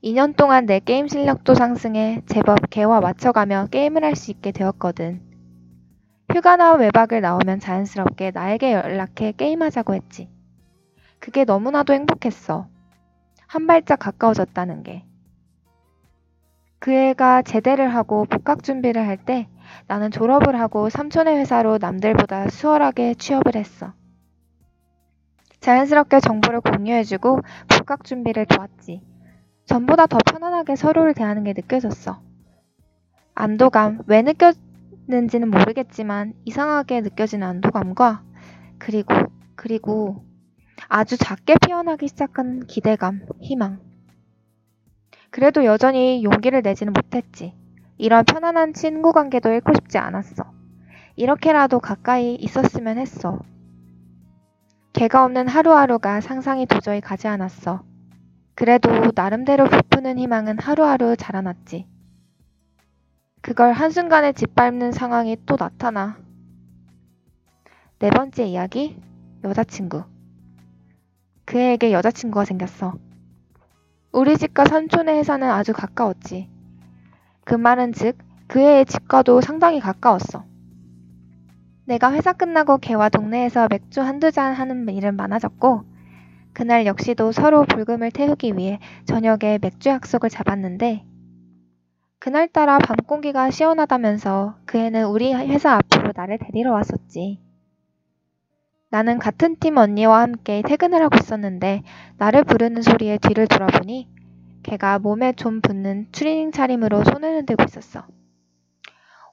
2년 0.06 0.36
동안 0.36 0.66
내 0.66 0.78
게임 0.78 1.08
실력도 1.08 1.54
상승해 1.56 2.22
제법 2.26 2.70
걔와 2.70 3.00
맞춰가며 3.00 3.66
게임을 3.72 4.04
할 4.04 4.14
수 4.14 4.30
있게 4.30 4.52
되었거든. 4.52 5.20
휴가나 6.32 6.74
외박을 6.74 7.20
나오면 7.20 7.58
자연스럽게 7.58 8.30
나에게 8.30 8.72
연락해 8.72 9.32
게임하자고 9.32 9.94
했지. 9.94 10.30
그게 11.18 11.42
너무나도 11.42 11.92
행복했어. 11.92 12.68
한 13.48 13.66
발짝 13.66 13.98
가까워졌다는 13.98 14.84
게. 14.84 15.04
그 16.78 16.92
애가 16.92 17.42
제대를 17.42 17.92
하고 17.92 18.26
복학 18.26 18.62
준비를 18.62 19.08
할 19.08 19.16
때 19.16 19.48
나는 19.88 20.12
졸업을 20.12 20.60
하고 20.60 20.88
삼촌의 20.88 21.36
회사로 21.38 21.78
남들보다 21.80 22.48
수월하게 22.48 23.14
취업을 23.14 23.56
했어. 23.56 23.92
자연스럽게 25.58 26.20
정보를 26.20 26.60
공유해주고 26.60 27.40
복학 27.66 28.04
준비를 28.04 28.46
도왔지. 28.46 29.15
전보다 29.66 30.06
더 30.06 30.18
편안하게 30.18 30.76
서로를 30.76 31.14
대하는 31.14 31.44
게 31.44 31.52
느껴졌어. 31.52 32.20
안도감, 33.34 34.02
왜 34.06 34.22
느껴, 34.22 34.52
는지는 35.08 35.50
모르겠지만 35.50 36.34
이상하게 36.44 37.00
느껴지는 37.02 37.46
안도감과 37.46 38.24
그리고 38.78 39.14
그리고 39.54 40.24
아주 40.88 41.16
작게 41.16 41.56
피어나기 41.64 42.08
시작한 42.08 42.66
기대감, 42.66 43.26
희망. 43.40 43.80
그래도 45.30 45.64
여전히 45.64 46.24
용기를 46.24 46.62
내지는 46.62 46.92
못했지. 46.92 47.54
이런 47.98 48.24
편안한 48.24 48.74
친구 48.74 49.12
관계도 49.12 49.50
잃고 49.50 49.74
싶지 49.74 49.98
않았어. 49.98 50.44
이렇게라도 51.14 51.78
가까이 51.78 52.34
있었으면 52.34 52.98
했어. 52.98 53.38
개가 54.92 55.24
없는 55.24 55.48
하루하루가 55.48 56.20
상상이 56.20 56.66
도저히 56.66 57.00
가지 57.00 57.28
않았어. 57.28 57.85
그래도 58.56 59.12
나름대로 59.14 59.68
부푸는 59.68 60.18
희망은 60.18 60.58
하루하루 60.58 61.14
자라났지. 61.14 61.86
그걸 63.42 63.74
한순간에 63.74 64.32
짓밟는 64.32 64.92
상황이 64.92 65.36
또 65.44 65.56
나타나. 65.56 66.16
네 67.98 68.08
번째 68.08 68.46
이야기, 68.46 68.98
여자친구. 69.44 70.04
그에게 71.44 71.92
여자친구가 71.92 72.46
생겼어. 72.46 72.94
우리 74.10 74.38
집과 74.38 74.64
삼촌의 74.64 75.18
회사는 75.18 75.50
아주 75.50 75.74
가까웠지. 75.74 76.48
그 77.44 77.54
말은 77.54 77.92
즉, 77.92 78.16
그의 78.46 78.86
집과도 78.86 79.42
상당히 79.42 79.80
가까웠어. 79.80 80.46
내가 81.84 82.10
회사 82.10 82.32
끝나고 82.32 82.78
걔와 82.78 83.10
동네에서 83.10 83.68
맥주 83.68 84.00
한두 84.00 84.32
잔 84.32 84.54
하는 84.54 84.88
일은 84.88 85.14
많아졌고, 85.14 85.95
그날 86.56 86.86
역시도 86.86 87.32
서로 87.32 87.66
불금을 87.66 88.10
태우기 88.10 88.56
위해 88.56 88.78
저녁에 89.04 89.58
맥주 89.60 89.90
약속을 89.90 90.30
잡았는데, 90.30 91.04
그날따라 92.18 92.78
밤 92.78 92.96
공기가 92.96 93.50
시원하다면서 93.50 94.60
그 94.64 94.78
애는 94.78 95.04
우리 95.04 95.34
회사 95.34 95.74
앞으로 95.74 96.12
나를 96.16 96.38
데리러 96.38 96.72
왔었지. 96.72 97.42
나는 98.88 99.18
같은 99.18 99.56
팀 99.56 99.76
언니와 99.76 100.22
함께 100.22 100.62
퇴근을 100.66 101.02
하고 101.02 101.18
있었는데 101.20 101.82
나를 102.16 102.42
부르는 102.44 102.80
소리에 102.80 103.18
뒤를 103.18 103.46
돌아보니 103.46 104.08
걔가 104.62 104.98
몸에 104.98 105.34
좀 105.34 105.60
붙는 105.60 106.06
추리닝 106.10 106.52
차림으로 106.52 107.04
손을 107.04 107.36
흔들고 107.36 107.64
있었어. 107.64 108.06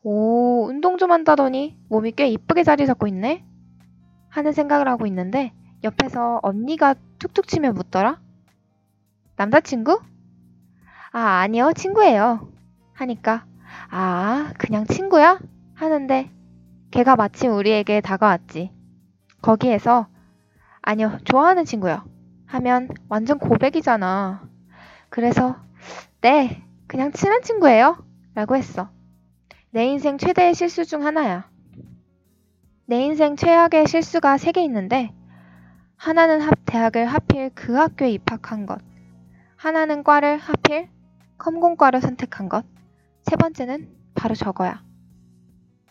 오, 0.01 0.65
운동 0.67 0.97
좀 0.97 1.13
한다더니 1.13 1.77
몸이 1.87 2.11
꽤 2.17 2.27
이쁘게 2.27 2.63
자리 2.63 2.85
잡고 2.85 3.07
있네? 3.07 3.45
하는 4.27 4.51
생각을 4.51 4.89
하고 4.89 5.07
있는데 5.07 5.53
옆에서 5.83 6.39
언니가 6.43 6.95
툭툭 7.19 7.47
치며 7.47 7.71
묻더라. 7.73 8.19
남자친구? 9.35 9.99
아, 11.11 11.19
아니요, 11.41 11.73
친구예요. 11.75 12.49
하니까 12.93 13.45
아, 13.89 14.53
그냥 14.57 14.85
친구야? 14.85 15.39
하는데 15.75 16.29
걔가 16.91 17.15
마침 17.15 17.53
우리에게 17.53 18.01
다가왔지. 18.01 18.71
거기에서 19.41 20.07
아니요, 20.81 21.17
좋아하는 21.25 21.65
친구요. 21.65 22.03
하면 22.45 22.89
완전 23.09 23.39
고백이잖아. 23.39 24.47
그래서 25.09 25.55
네, 26.21 26.63
그냥 26.87 27.11
친한 27.11 27.41
친구예요. 27.41 27.97
라고 28.35 28.55
했어. 28.55 28.89
내 29.71 29.85
인생 29.87 30.17
최대의 30.17 30.53
실수 30.55 30.85
중 30.85 31.05
하나야. 31.05 31.49
내 32.85 33.03
인생 33.05 33.35
최악의 33.35 33.87
실수가 33.87 34.37
세 34.37 34.51
개 34.51 34.63
있는데 34.63 35.13
하나는 35.97 36.41
합, 36.41 36.53
대학을 36.65 37.05
하필 37.05 37.49
그 37.55 37.73
학교에 37.75 38.11
입학한 38.11 38.65
것. 38.65 38.79
하나는 39.55 40.03
과를 40.03 40.37
하필 40.37 40.89
컴공과를 41.37 42.01
선택한 42.01 42.49
것. 42.49 42.65
세 43.23 43.35
번째는 43.35 43.89
바로 44.13 44.35
저거야. 44.35 44.83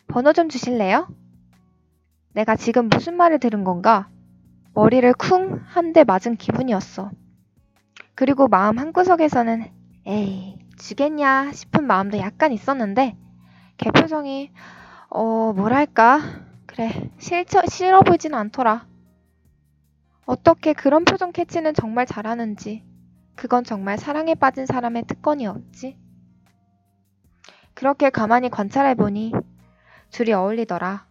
번호 0.09 0.33
좀 0.33 0.49
주실래요? 0.49 1.09
내가 2.35 2.57
지금 2.57 2.89
무슨 2.89 3.15
말을 3.17 3.39
들은 3.41 3.65
건가? 3.65 4.09
머리를 4.75 5.13
쿵 5.15 5.61
한 5.75 5.93
대 5.93 6.05
맞은 6.05 6.37
기분이었어. 6.37 7.11
그리고 8.15 8.49
마음 8.49 8.79
한구석에서는 8.79 9.71
에이, 10.07 10.59
주겠냐 10.79 11.53
싶은 11.53 11.87
마음도 11.87 12.19
약간 12.19 12.53
있었는데, 12.53 13.17
걔 13.79 13.91
표정이, 13.91 14.51
어, 15.11 15.53
뭐랄까. 15.55 16.21
그래, 16.67 17.11
싫어, 17.19 17.45
싫어 17.69 18.01
보이진 18.03 18.35
않더라. 18.35 18.87
어떻게 20.25 20.73
그런 20.73 21.05
표정 21.05 21.33
캐치는 21.33 21.75
정말 21.75 22.07
잘하는지, 22.07 22.85
그건 23.35 23.65
정말 23.65 23.99
사랑에 23.99 24.35
빠진 24.35 24.67
사람의 24.67 25.05
특권이었지. 25.07 25.97
그렇게 27.75 28.11
가만히 28.11 28.49
관찰해보니 28.49 29.33
둘이 30.11 30.33
어울리더라. 30.33 31.07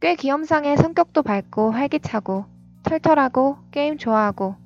꽤 0.00 0.14
귀염상해 0.14 0.76
성격도 0.76 1.22
밝고 1.22 1.72
활기차고 1.72 2.46
털털하고 2.84 3.58
게임 3.70 3.98
좋아하고 3.98 4.56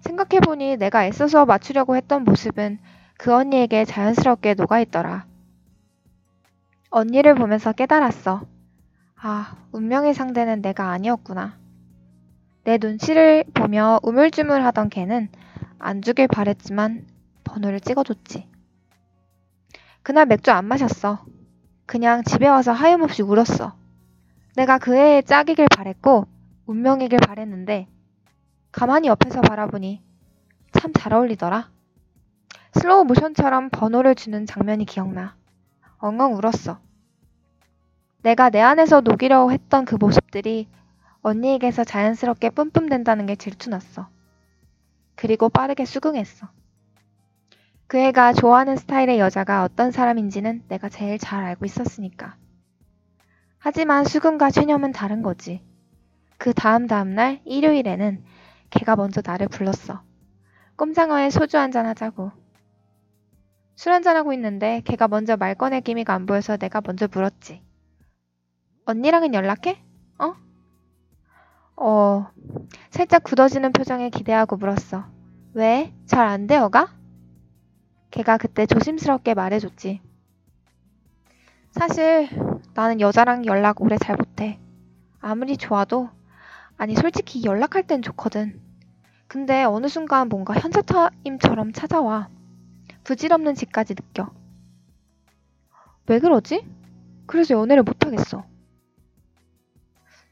생각해보니 0.00 0.76
내가 0.76 1.06
애써서 1.06 1.46
맞추려고 1.46 1.96
했던 1.96 2.24
모습은 2.24 2.78
그 3.16 3.34
언니에게 3.34 3.84
자연스럽게 3.84 4.54
녹아있더라. 4.54 5.26
언니를 6.90 7.34
보면서 7.34 7.72
깨달았어. 7.72 8.42
아, 9.16 9.56
운명의 9.72 10.14
상대는 10.14 10.62
내가 10.62 10.90
아니었구나. 10.90 11.65
내 12.66 12.78
눈치를 12.80 13.44
보며 13.54 14.00
우물쭈물하던 14.02 14.88
걔는 14.88 15.28
안 15.78 16.02
주길 16.02 16.26
바랬지만 16.26 17.06
번호를 17.44 17.78
찍어줬지. 17.78 18.48
그날 20.02 20.26
맥주 20.26 20.50
안 20.50 20.64
마셨어. 20.64 21.24
그냥 21.86 22.24
집에 22.24 22.48
와서 22.48 22.72
하염없이 22.72 23.22
울었어. 23.22 23.76
내가 24.56 24.78
그 24.78 24.96
애의 24.96 25.22
짝이길 25.22 25.66
바랬고 25.76 26.26
운명이길 26.66 27.20
바랬는데 27.20 27.86
가만히 28.72 29.06
옆에서 29.06 29.42
바라보니 29.42 30.02
참 30.72 30.92
잘 30.92 31.12
어울리더라. 31.12 31.70
슬로우 32.72 33.04
모션처럼 33.04 33.70
번호를 33.70 34.16
주는 34.16 34.44
장면이 34.44 34.86
기억나. 34.86 35.36
엉엉 35.98 36.34
울었어. 36.34 36.80
내가 38.22 38.50
내 38.50 38.60
안에서 38.60 39.02
녹이려고 39.02 39.52
했던 39.52 39.84
그 39.84 39.94
모습들이 39.94 40.66
언니에게서 41.26 41.82
자연스럽게 41.82 42.50
뿜뿜된다는 42.50 43.26
게 43.26 43.34
질투났어. 43.34 44.08
그리고 45.16 45.48
빠르게 45.48 45.84
수긍했어. 45.84 46.48
그 47.88 47.98
애가 47.98 48.32
좋아하는 48.32 48.76
스타일의 48.76 49.18
여자가 49.18 49.64
어떤 49.64 49.90
사람인지는 49.90 50.62
내가 50.68 50.88
제일 50.88 51.18
잘 51.18 51.42
알고 51.42 51.64
있었으니까. 51.64 52.36
하지만 53.58 54.04
수긍과 54.04 54.50
체념은 54.52 54.92
다른 54.92 55.22
거지. 55.22 55.64
그 56.38 56.52
다음 56.54 56.86
다음날 56.86 57.40
일요일에는 57.44 58.22
걔가 58.70 58.94
먼저 58.94 59.20
나를 59.24 59.48
불렀어. 59.48 60.02
꼼장어에 60.76 61.30
소주 61.30 61.58
한잔 61.58 61.86
하자고. 61.86 62.30
술 63.74 63.92
한잔하고 63.92 64.32
있는데 64.34 64.80
걔가 64.84 65.08
먼저 65.08 65.36
말 65.36 65.56
꺼낼 65.56 65.80
기미가 65.80 66.14
안 66.14 66.26
보여서 66.26 66.56
내가 66.56 66.80
먼저 66.84 67.08
물었지. 67.10 67.62
언니랑은 68.84 69.34
연락해? 69.34 69.85
어? 71.76 71.84
어, 71.84 72.30
살짝 72.90 73.22
굳어지는 73.22 73.72
표정에 73.72 74.10
기대하고 74.10 74.56
물었어. 74.56 75.04
왜? 75.54 75.92
잘안 76.06 76.46
되어가? 76.46 76.94
걔가 78.10 78.38
그때 78.38 78.66
조심스럽게 78.66 79.34
말해줬지. 79.34 80.00
사실 81.70 82.28
나는 82.74 83.00
여자랑 83.00 83.44
연락 83.44 83.82
오래 83.82 83.96
잘 83.98 84.16
못해. 84.16 84.58
아무리 85.20 85.56
좋아도, 85.56 86.08
아니 86.78 86.94
솔직히 86.94 87.44
연락할 87.44 87.86
땐 87.86 88.00
좋거든. 88.00 88.60
근데 89.28 89.64
어느 89.64 89.88
순간 89.88 90.28
뭔가 90.28 90.54
현자타임처럼 90.54 91.72
찾아와. 91.72 92.28
부질없는 93.04 93.54
짓까지 93.54 93.94
느껴. 93.94 94.30
왜 96.06 96.18
그러지? 96.18 96.64
그래서 97.26 97.54
연애를 97.54 97.82
못하겠어. 97.82 98.44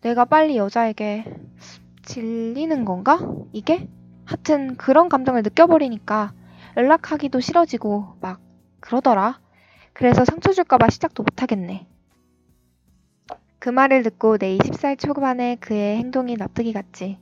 내가 0.05 0.27
빨리 0.27 0.59
여자에게 0.59 1.25
질리는 2.03 2.85
건가? 2.85 3.19
이게? 3.55 3.89
하여튼 4.27 4.77
그런 4.77 5.09
감정을 5.09 5.43
느껴버리니까 5.43 6.35
연락하기도 6.77 7.41
싫어지고 7.41 8.19
막 8.21 8.39
그러더라. 8.81 9.41
그래서 9.95 10.27
상처 10.27 10.53
줄까봐 10.53 10.91
시작도 10.91 11.23
못하겠네. 11.23 11.89
그 13.59 13.71
말을 13.71 14.03
듣고 14.03 14.37
내 14.37 14.59
20살 14.59 14.99
초반의 14.99 15.57
그의 15.57 15.97
행동이 15.97 16.37
납득이 16.37 16.75
갔지. 16.75 17.19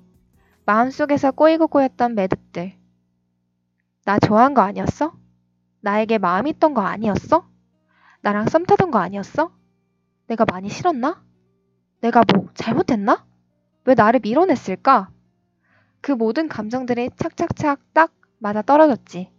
마음속에서 0.67 1.31
꼬이고 1.31 1.69
꼬였던 1.69 2.17
매듭들. 2.17 2.73
나 4.05 4.19
좋아한 4.19 4.55
거 4.55 4.63
아니었어? 4.63 5.13
나에게 5.83 6.19
마음 6.19 6.49
있던 6.49 6.75
거 6.75 6.81
아니었어? 6.81 7.49
나랑 8.23 8.49
썸 8.49 8.65
타던 8.65 8.91
거 8.91 8.99
아니었어? 8.99 9.53
내가 10.27 10.45
많이 10.51 10.69
싫었나? 10.69 11.23
내가 12.03 12.23
뭐 12.35 12.49
잘못했나? 12.55 13.25
왜 13.85 13.95
나를 13.95 14.21
밀어냈을까? 14.21 15.09
그 16.01 16.13
모든 16.13 16.49
감정들이 16.49 17.11
착착착 17.17 17.95
딱 17.95 18.13
맞아 18.39 18.61
떨어졌지. 18.61 19.31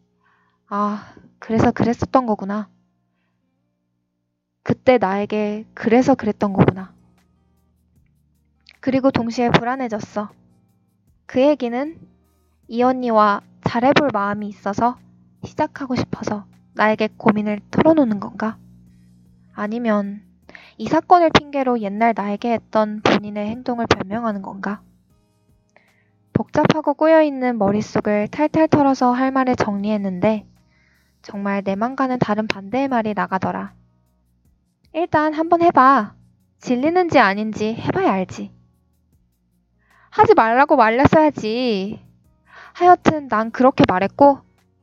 아, 0.68 1.14
그래서 1.40 1.72
그랬었던 1.72 2.26
거구나. 2.26 2.70
그때 4.64 4.98
나에게 4.98 5.66
그래서 5.74 6.16
그랬던 6.16 6.54
거구나. 6.54 6.94
그리고 8.80 9.12
동시에 9.12 9.50
불안해졌어. 9.50 10.30
그 11.26 11.42
얘기는 11.42 12.00
이 12.70 12.82
언니와 12.82 13.42
잘해볼 13.66 14.10
마음이 14.14 14.48
있어서 14.48 14.98
시작하고 15.44 15.96
싶어서 15.96 16.46
나에게 16.76 17.10
고민을 17.18 17.60
털어놓는 17.72 18.22
건가? 18.22 18.58
아니면 19.54 20.22
이 20.78 20.88
사건을 20.88 21.30
핑계로 21.30 21.82
옛날 21.82 22.14
나에게 22.16 22.54
했던 22.54 23.02
본인의 23.02 23.48
행동을 23.48 23.86
변명하는 23.88 24.42
건가? 24.42 24.82
복잡하고 26.34 26.96
꼬여있는 26.96 27.60
머릿속을 27.60 28.28
탈탈 28.30 28.68
털어서 28.68 29.12
할 29.12 29.32
말을 29.32 29.56
정리했는데 29.56 30.48
정말 31.22 31.64
내 31.64 31.76
맘과는 31.76 32.18
다른 32.20 32.48
반대의 32.48 32.88
말이 32.88 33.14
나가더라. 33.14 33.74
일단 34.94 35.34
한번 35.34 35.62
해봐. 35.62 36.16
질리는지 36.60 37.20
아닌지 37.20 37.76
해봐야 37.76 38.12
알지. 38.14 38.52
하지 40.10 40.34
말라고 40.34 40.76
말렸어야지. 40.76 42.04
하여튼 42.74 43.28
난 43.28 43.52
그렇게 43.52 43.84
말했고 43.88 44.40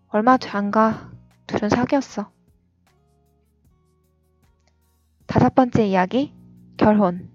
얼마 0.09 0.37
뒤안가 0.37 1.11
둘은 1.47 1.69
사귀었어. 1.69 2.31
다섯 5.31 5.55
번째 5.55 5.87
이야기, 5.87 6.35
결혼. 6.77 7.31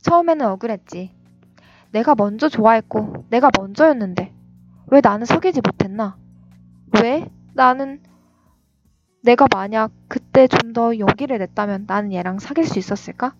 처음에는 0.00 0.46
억울했지. 0.46 1.14
내가 1.92 2.14
먼저 2.14 2.48
좋아했고, 2.48 3.26
내가 3.28 3.50
먼저였는데, 3.58 4.32
왜 4.86 5.00
나는 5.02 5.26
사귀지 5.26 5.60
못했나? 5.62 6.16
왜? 7.02 7.28
나는, 7.52 8.00
내가 9.22 9.46
만약 9.52 9.92
그때 10.08 10.46
좀 10.46 10.72
더 10.72 10.98
용기를 10.98 11.36
냈다면 11.36 11.84
나는 11.86 12.14
얘랑 12.14 12.38
사귈 12.38 12.64
수 12.64 12.78
있었을까? 12.78 13.34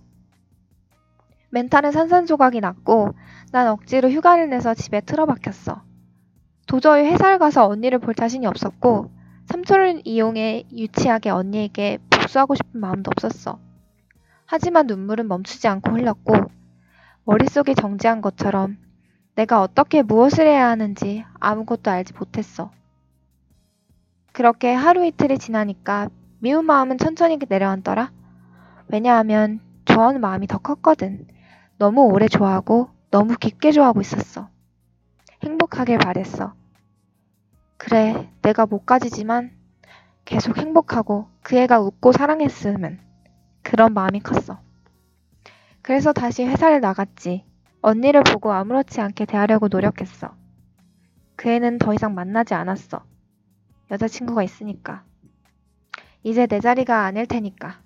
멘탈은 1.49 1.93
산산조각이 1.93 2.61
났고, 2.61 3.15
난 3.53 3.69
억지로 3.69 4.11
휴가를 4.11 4.51
내서 4.51 4.75
집에 4.75 5.01
틀어박혔어. 5.01 5.83
도저히 6.67 7.07
회사를 7.07 7.39
가서 7.39 7.67
언니를 7.67 8.01
볼 8.01 8.15
자신이 8.15 8.47
없었고, 8.47 9.11
삼촌을 9.47 10.03
이용해 10.05 10.65
유치하게 10.77 11.31
언니에게 11.31 12.01
복수하고 12.29 12.55
싶은 12.55 12.81
마음도 12.81 13.11
없었어. 13.11 13.59
하지만 14.45 14.87
눈물은 14.87 15.29
멈추지 15.29 15.67
않고 15.69 15.93
흘렀고 15.93 16.35
머릿속이 17.25 17.75
정지한 17.75 18.21
것처럼 18.21 18.79
내가 19.35 19.63
어떻게 19.63 20.03
무엇을 20.03 20.47
해야 20.47 20.69
하는지 20.69 21.25
아무것도 21.41 21.91
알지 21.91 22.15
못했어. 22.15 22.71
그렇게 24.33 24.73
하루 24.73 25.05
이틀이 25.05 25.39
지나니까 25.39 26.09
미운 26.41 26.67
마음은 26.67 26.99
천천히 26.99 27.39
내려앉더라. 27.49 28.13
왜냐하면 28.89 29.61
좋아하는 29.85 30.21
마음이 30.21 30.47
더 30.47 30.59
컸거든. 30.59 31.27
너무 31.79 32.03
오래 32.03 32.29
좋아하고 32.29 32.91
너무 33.11 33.37
깊게 33.37 33.73
좋아하고 33.73 34.01
있었어. 34.01 34.49
행복하길 35.43 35.99
바랬어. 35.99 36.55
그래, 37.77 38.31
내가 38.43 38.67
못 38.67 38.85
가지지만 38.85 39.58
계속 40.29 40.59
행복하고 40.59 41.27
그 41.43 41.57
애가 41.57 41.81
웃고 41.81 42.13
사랑했으면 42.13 43.01
그런 43.63 43.95
마음이 43.95 44.21
컸어. 44.21 44.61
그래서 45.81 46.13
다시 46.13 46.45
회사를 46.45 46.83
나갔지. 46.83 47.47
언니를 47.81 48.25
보고 48.25 48.53
아무렇지 48.53 49.01
않게 49.01 49.25
대하려고 49.25 49.69
노력했어. 49.69 50.37
그 51.35 51.49
애는 51.49 51.79
더 51.79 51.95
이상 51.95 52.15
만나지 52.15 52.53
않았어. 52.53 53.03
여자친구가 53.91 54.43
있으니까. 54.43 55.03
이제 56.23 56.47
내 56.47 56.61
자리가 56.61 57.07
아닐 57.07 57.25
테니까. 57.25 57.81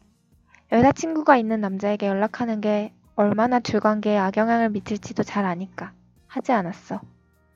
여자친구가 0.73 1.37
있는 1.37 1.61
남자에게 1.61 2.09
연락하는 2.09 2.61
게 2.61 2.93
얼마나 3.15 3.61
줄관계에 3.61 4.19
악영향을 4.19 4.71
미칠지도 4.71 5.23
잘 5.23 5.45
아니까. 5.45 5.93
하지 6.27 6.51
않았어. 6.51 7.03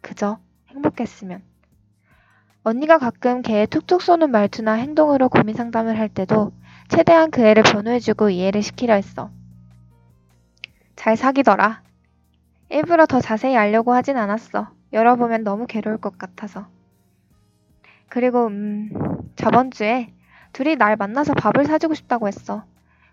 그저 0.00 0.38
행복했으면. 0.68 1.42
언니가 2.68 2.98
가끔 2.98 3.42
걔의 3.42 3.68
툭툭 3.68 4.02
쏘는 4.02 4.32
말투나 4.32 4.72
행동으로 4.72 5.28
고민 5.28 5.54
상담을 5.54 6.00
할 6.00 6.08
때도 6.08 6.50
최대한 6.88 7.30
그 7.30 7.40
애를 7.40 7.62
변호해주고 7.62 8.30
이해를 8.30 8.60
시키려 8.60 8.94
했어. 8.94 9.30
잘 10.96 11.16
사귀더라. 11.16 11.84
일부러 12.70 13.06
더 13.06 13.20
자세히 13.20 13.56
알려고 13.56 13.94
하진 13.94 14.16
않았어. 14.16 14.68
열어보면 14.92 15.44
너무 15.44 15.68
괴로울 15.68 15.98
것 15.98 16.18
같아서. 16.18 16.66
그리고 18.08 18.48
음 18.48 18.90
저번 19.36 19.70
주에 19.70 20.12
둘이 20.52 20.74
날 20.74 20.96
만나서 20.96 21.34
밥을 21.34 21.66
사주고 21.66 21.94
싶다고 21.94 22.26
했어. 22.26 22.64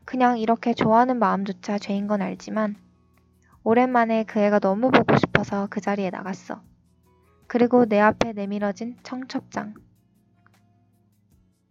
그냥 0.04 0.40
이렇게 0.40 0.74
좋아하는 0.74 1.20
마음조차 1.20 1.78
죄인 1.78 2.08
건 2.08 2.24
알지만 2.24 2.76
오랜만에 3.64 4.24
그 4.24 4.40
애가 4.40 4.58
너무 4.58 4.90
보고 4.90 5.16
싶어서 5.16 5.68
그 5.70 5.80
자리에 5.80 6.10
나갔어. 6.10 6.64
그리고 7.48 7.86
내 7.86 8.00
앞에 8.00 8.34
내밀어진 8.34 8.98
청첩장. 9.04 9.76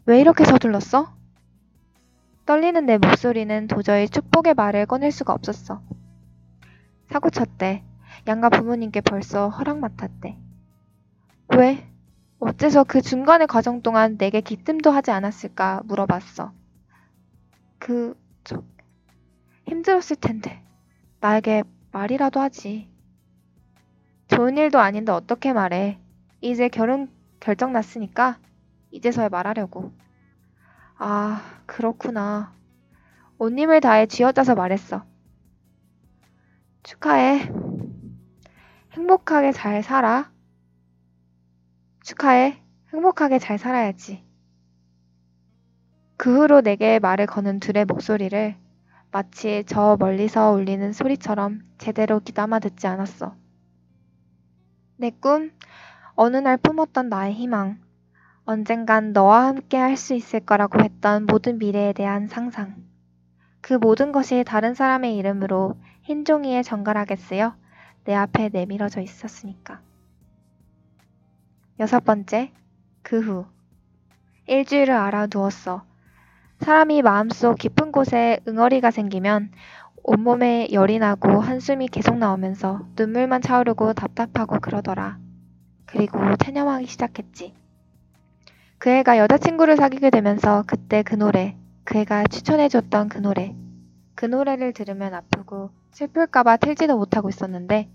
왜 0.06 0.20
이렇게 0.20 0.44
서둘렀어? 0.44 1.14
떨리는 2.44 2.86
내 2.86 2.98
목소리는 2.98 3.68
도저히 3.68 4.08
축복의 4.08 4.54
말을 4.54 4.86
꺼낼 4.86 5.12
수가 5.12 5.32
없었어. 5.32 5.82
사고 7.06 7.30
쳤대. 7.30 7.84
양가 8.26 8.48
부모님께 8.50 9.00
벌써 9.00 9.48
허락 9.48 9.78
맡았대. 9.78 10.36
왜? 11.56 11.88
어째서 12.40 12.84
그 12.84 13.00
중간의 13.00 13.46
과정 13.46 13.82
동안 13.82 14.18
내게 14.18 14.40
기뜸도 14.40 14.90
하지 14.90 15.12
않았을까 15.12 15.82
물어봤어. 15.84 16.52
그, 17.78 18.18
저, 18.42 18.64
힘들었을 19.66 20.16
텐데. 20.20 20.62
나에게 21.20 21.62
말이라도 21.92 22.40
하지. 22.40 22.91
좋은 24.42 24.56
일도 24.56 24.80
아닌데 24.80 25.12
어떻게 25.12 25.52
말해. 25.52 26.00
이제 26.40 26.68
결혼 26.68 27.08
결정 27.38 27.72
났으니까 27.72 28.40
이제서야 28.90 29.28
말하려고. 29.28 29.92
아, 30.98 31.40
그렇구나. 31.66 32.52
온 33.38 33.56
힘을 33.56 33.80
다해 33.80 34.06
쥐어짜서 34.06 34.56
말했어. 34.56 35.04
축하해. 36.82 37.52
행복하게 38.94 39.52
잘 39.52 39.80
살아. 39.84 40.32
축하해. 42.02 42.60
행복하게 42.92 43.38
잘 43.38 43.58
살아야지. 43.58 44.24
그 46.16 46.40
후로 46.40 46.62
내게 46.62 46.98
말을 46.98 47.26
거는 47.26 47.60
둘의 47.60 47.84
목소리를 47.84 48.56
마치 49.12 49.62
저 49.68 49.96
멀리서 50.00 50.50
울리는 50.50 50.92
소리처럼 50.92 51.60
제대로 51.78 52.18
귀담아 52.18 52.58
듣지 52.58 52.88
않았어. 52.88 53.40
내 54.96 55.10
꿈, 55.10 55.50
어느 56.14 56.36
날 56.36 56.56
품었던 56.56 57.08
나의 57.08 57.34
희망, 57.34 57.80
언젠간 58.44 59.12
너와 59.12 59.46
함께 59.46 59.76
할 59.76 59.96
수 59.96 60.14
있을 60.14 60.40
거라고 60.40 60.82
했던 60.82 61.26
모든 61.26 61.58
미래에 61.58 61.92
대한 61.92 62.28
상상. 62.28 62.76
그 63.60 63.74
모든 63.74 64.12
것이 64.12 64.44
다른 64.44 64.74
사람의 64.74 65.16
이름으로 65.16 65.76
흰 66.02 66.24
종이에 66.24 66.62
정갈하게 66.62 67.16
쓰여 67.16 67.54
내 68.04 68.14
앞에 68.14 68.48
내밀어져 68.48 69.00
있었으니까. 69.00 69.80
여섯 71.78 72.04
번째, 72.04 72.52
그 73.02 73.20
후. 73.20 73.46
일주일을 74.46 74.92
알아두었어. 74.92 75.84
사람이 76.58 77.02
마음속 77.02 77.58
깊은 77.58 77.92
곳에 77.92 78.40
응어리가 78.46 78.90
생기면 78.90 79.52
온몸에 80.04 80.68
열이 80.72 80.98
나고 80.98 81.40
한숨이 81.40 81.86
계속 81.86 82.18
나오면서 82.18 82.80
눈물만 82.96 83.40
차오르고 83.40 83.92
답답하고 83.92 84.58
그러더라. 84.58 85.18
그리고 85.86 86.18
체념하기 86.36 86.86
시작했지. 86.86 87.54
그 88.78 88.90
애가 88.90 89.18
여자친구를 89.18 89.76
사귀게 89.76 90.10
되면서 90.10 90.64
그때 90.66 91.04
그 91.04 91.14
노래, 91.14 91.56
그 91.84 91.98
애가 91.98 92.24
추천해줬던 92.24 93.10
그 93.10 93.18
노래, 93.18 93.54
그 94.16 94.26
노래를 94.26 94.72
들으면 94.72 95.14
아프고 95.14 95.70
슬플까봐 95.92 96.56
틀지도 96.56 96.96
못하고 96.96 97.28
있었는데 97.28 97.88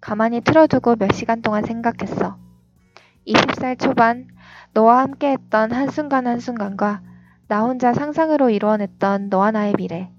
가만히 0.00 0.42
틀어두고 0.42 0.96
몇 0.96 1.12
시간 1.14 1.40
동안 1.40 1.64
생각했어. 1.64 2.36
20살 3.26 3.78
초반 3.78 4.28
너와 4.74 5.00
함께했던 5.00 5.72
한순간 5.72 6.26
한순간과 6.26 7.00
나 7.48 7.62
혼자 7.62 7.94
상상으로 7.94 8.50
이루어냈던 8.50 9.30
너와 9.30 9.52
나의 9.52 9.72
미래. 9.78 10.10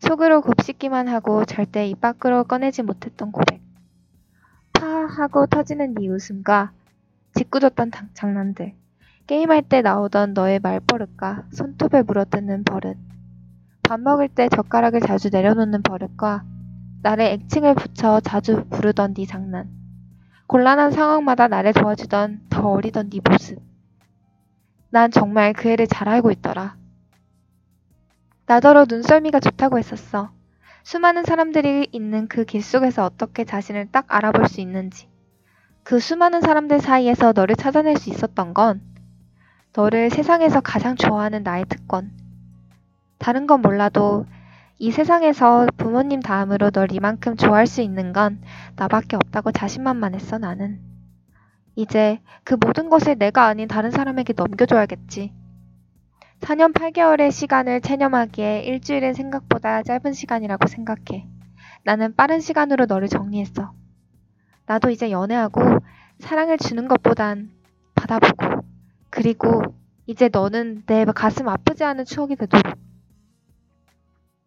속으로 0.00 0.40
곱씹기만 0.40 1.08
하고 1.08 1.44
절대 1.44 1.86
입 1.86 2.00
밖으로 2.00 2.44
꺼내지 2.44 2.82
못했던 2.82 3.30
고백. 3.30 3.60
파 4.72 4.86
하고 4.86 5.46
터지는 5.46 5.94
네 5.94 6.08
웃음과 6.08 6.72
짓궂었던 7.34 7.90
장난들. 8.14 8.74
게임할 9.26 9.62
때 9.62 9.82
나오던 9.82 10.32
너의 10.32 10.58
말버릇과 10.60 11.44
손톱에 11.52 12.02
물어뜯는 12.02 12.64
버릇. 12.64 12.96
밥 13.82 14.00
먹을 14.00 14.28
때 14.28 14.48
젓가락을 14.48 15.00
자주 15.00 15.28
내려놓는 15.30 15.82
버릇과 15.82 16.44
나를 17.02 17.26
액칭을 17.26 17.74
붙여 17.74 18.20
자주 18.20 18.64
부르던 18.70 19.12
네 19.14 19.26
장난. 19.26 19.68
곤란한 20.46 20.92
상황마다 20.92 21.46
나를 21.46 21.74
도와주던 21.74 22.46
더 22.48 22.70
어리던 22.70 23.10
네 23.10 23.20
모습. 23.22 23.58
난 24.88 25.10
정말 25.10 25.52
그 25.52 25.68
애를 25.68 25.86
잘 25.86 26.08
알고 26.08 26.30
있더라. 26.32 26.79
나더러 28.50 28.84
눈썰미가 28.88 29.38
좋다고 29.38 29.78
했었어. 29.78 30.32
수많은 30.82 31.22
사람들이 31.22 31.86
있는 31.92 32.26
그 32.26 32.44
길 32.44 32.62
속에서 32.62 33.04
어떻게 33.04 33.44
자신을 33.44 33.92
딱 33.92 34.06
알아볼 34.08 34.48
수 34.48 34.60
있는지. 34.60 35.08
그 35.84 36.00
수많은 36.00 36.40
사람들 36.40 36.80
사이에서 36.80 37.30
너를 37.32 37.54
찾아낼 37.54 37.96
수 37.96 38.10
있었던 38.10 38.52
건 38.52 38.80
너를 39.72 40.10
세상에서 40.10 40.60
가장 40.62 40.96
좋아하는 40.96 41.44
나의 41.44 41.64
특권. 41.68 42.10
다른 43.18 43.46
건 43.46 43.62
몰라도 43.62 44.26
이 44.78 44.90
세상에서 44.90 45.68
부모님 45.76 46.18
다음으로 46.18 46.70
널 46.72 46.90
이만큼 46.90 47.36
좋아할 47.36 47.68
수 47.68 47.82
있는 47.82 48.12
건 48.12 48.42
나밖에 48.74 49.14
없다고 49.14 49.52
자신만만했어, 49.52 50.38
나는. 50.38 50.80
이제 51.76 52.18
그 52.42 52.56
모든 52.60 52.88
것을 52.88 53.16
내가 53.16 53.46
아닌 53.46 53.68
다른 53.68 53.92
사람에게 53.92 54.32
넘겨줘야겠지. 54.36 55.32
4년 56.40 56.72
8개월의 56.72 57.30
시간을 57.30 57.82
체념하기에 57.82 58.62
일주일은 58.62 59.12
생각보다 59.12 59.82
짧은 59.82 60.12
시간이라고 60.12 60.68
생각해. 60.68 61.26
나는 61.84 62.14
빠른 62.16 62.40
시간으로 62.40 62.86
너를 62.86 63.08
정리했어. 63.08 63.72
나도 64.66 64.90
이제 64.90 65.10
연애하고 65.10 65.60
사랑을 66.18 66.56
주는 66.56 66.88
것보단 66.88 67.50
받아보고 67.94 68.64
그리고 69.10 69.62
이제 70.06 70.30
너는 70.32 70.84
내 70.86 71.04
가슴 71.04 71.46
아프지 71.48 71.84
않은 71.84 72.04
추억이 72.06 72.36
되도록. 72.36 72.78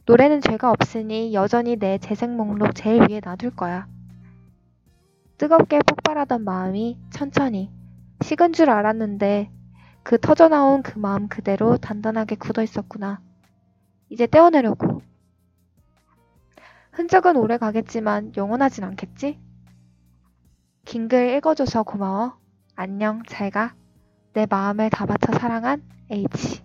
노래는 0.06 0.41
죄가 0.41 0.71
없으니 0.71 1.34
여전히 1.34 1.75
내 1.77 1.97
재생 1.99 2.36
목록 2.36 2.73
제일 2.75 3.10
위에 3.10 3.21
놔둘 3.23 3.51
거야. 3.51 3.88
뜨겁게 5.38 5.79
폭발하던 5.86 6.43
마음이 6.43 6.97
천천히 7.12 7.71
식은 8.21 8.53
줄 8.53 8.69
알았는데 8.69 9.51
그 10.04 10.20
터져나온 10.20 10.84
그 10.84 11.00
마음 11.00 11.28
그대로 11.28 11.78
단단하게 11.78 12.36
굳어 12.36 12.62
있었구나. 12.63 13.22
이제 14.10 14.28
떼어내려고. 14.28 15.02
흔적은 16.92 17.36
오래 17.38 17.58
가겠지만 17.58 18.34
영원하진 18.38 18.84
않겠지? 18.84 19.39
긴 20.86 21.08
글 21.08 21.36
읽어줘서 21.36 21.84
고마워. 21.84 22.38
안녕, 22.76 23.24
잘 23.28 23.50
가. 23.52 23.76
내 24.34 24.46
마음을 24.50 24.89
다 24.89 25.06
바쳐 25.06 25.32
사랑한 25.34 25.84
H. 26.12 26.62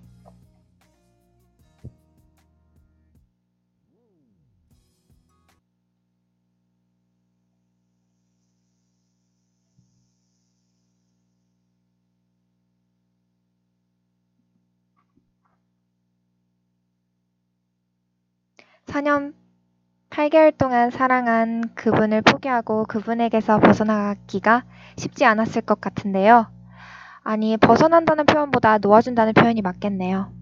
사년 18.99 19.33
8개월 20.11 20.59
동안 20.59 20.91
사랑한 20.91 21.73
그분을 21.77 22.21
포기하고 22.21 22.83
그분에게서 22.87 23.61
벗어나기가 23.61 24.65
쉽지 24.97 25.25
않았을 25.25 25.63
것 25.63 25.81
같은데요. 25.81 26.49
아니, 27.23 27.57
벗어난다는 27.59 28.27
표현보다 28.27 28.79
놓아준다는 28.79 29.35
표현이 29.35 29.63
맞겠네요. 29.63 30.33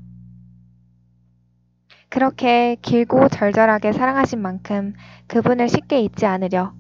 그렇게 2.09 2.77
길고 2.81 3.29
절절하게 3.29 3.92
사랑하신 3.92 4.40
만큼 4.40 4.95
그분을 5.27 5.69
쉽게 5.69 6.01
잊지 6.01 6.25
않으려 6.25 6.73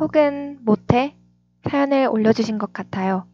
혹은 0.00 0.58
못해 0.62 1.14
사연을 1.68 2.08
올려주신 2.10 2.58
것 2.58 2.72
같아요. 2.72 3.28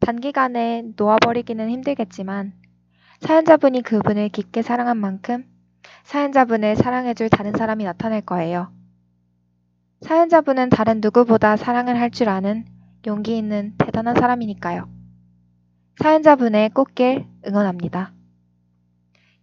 단기간에 0.00 0.84
놓아버리기는 0.98 1.70
힘들겠지만 1.70 2.52
사연자분이 3.20 3.80
그분을 3.80 4.28
깊게 4.28 4.60
사랑한 4.60 4.98
만큼 4.98 5.50
사연자분을 6.04 6.76
사랑해줄 6.76 7.28
다른 7.30 7.52
사람이 7.52 7.84
나타날 7.84 8.20
거예요. 8.22 8.72
사연자분은 10.02 10.70
다른 10.70 11.00
누구보다 11.00 11.56
사랑을 11.56 11.98
할 11.98 12.10
줄 12.10 12.28
아는 12.28 12.64
용기 13.06 13.36
있는 13.38 13.74
대단한 13.78 14.14
사람이니까요. 14.14 14.88
사연자분의 16.00 16.70
꽃길 16.70 17.26
응원합니다. 17.46 18.12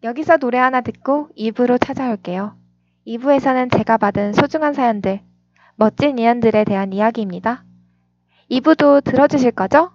여기서 0.03 0.37
노래 0.37 0.57
하나 0.57 0.81
듣고 0.81 1.29
2부로 1.37 1.79
찾아올게요. 1.83 2.55
2부에서는 3.07 3.75
제가 3.75 3.97
받은 3.97 4.33
소중한 4.33 4.73
사연들, 4.73 5.21
멋진 5.75 6.17
인연들에 6.19 6.63
대한 6.63 6.93
이야기입니다. 6.93 7.63
2부도 8.51 9.03
들어주실 9.03 9.51
거죠? 9.51 9.91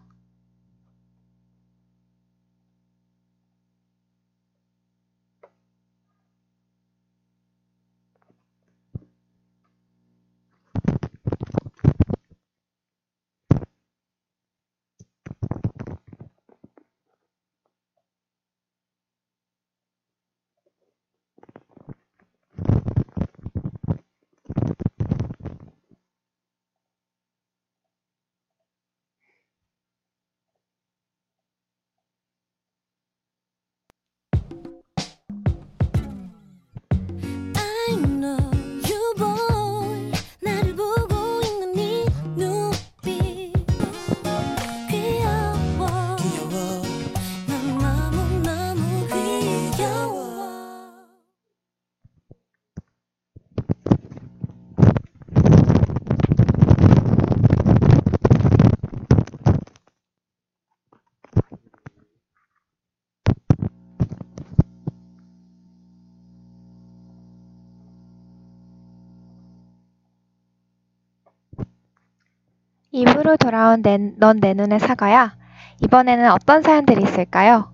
집으로 73.24 73.36
돌아온 73.38 73.82
내, 73.82 73.96
넌내 73.96 74.52
눈의 74.52 74.78
사과야. 74.78 75.34
이번에는 75.82 76.30
어떤 76.30 76.62
사연들이 76.62 77.02
있을까요? 77.02 77.72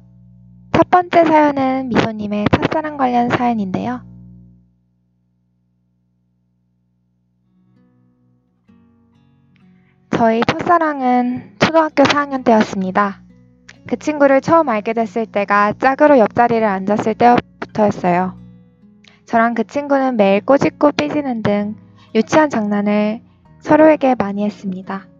첫 0.72 0.88
번째 0.88 1.24
사연은 1.24 1.88
미소님의 1.88 2.46
첫사랑 2.52 2.96
관련 2.96 3.28
사연인데요. 3.28 4.00
저희 10.10 10.40
첫사랑은 10.46 11.56
초등학교 11.58 12.04
4학년 12.04 12.44
때였습니다. 12.44 13.20
그 13.88 13.98
친구를 13.98 14.40
처음 14.40 14.68
알게 14.68 14.92
됐을 14.92 15.26
때가 15.26 15.74
짝으로 15.78 16.18
옆자리를 16.18 16.64
앉았을 16.64 17.14
때부터였어요. 17.14 18.38
저랑 19.26 19.54
그 19.54 19.64
친구는 19.64 20.16
매일 20.16 20.44
꼬집고 20.44 20.92
삐지는 20.92 21.42
등 21.42 21.76
유치한 22.14 22.50
장난을 22.50 23.20
서로에게 23.60 24.14
많이 24.16 24.44
했습니다. 24.44 25.10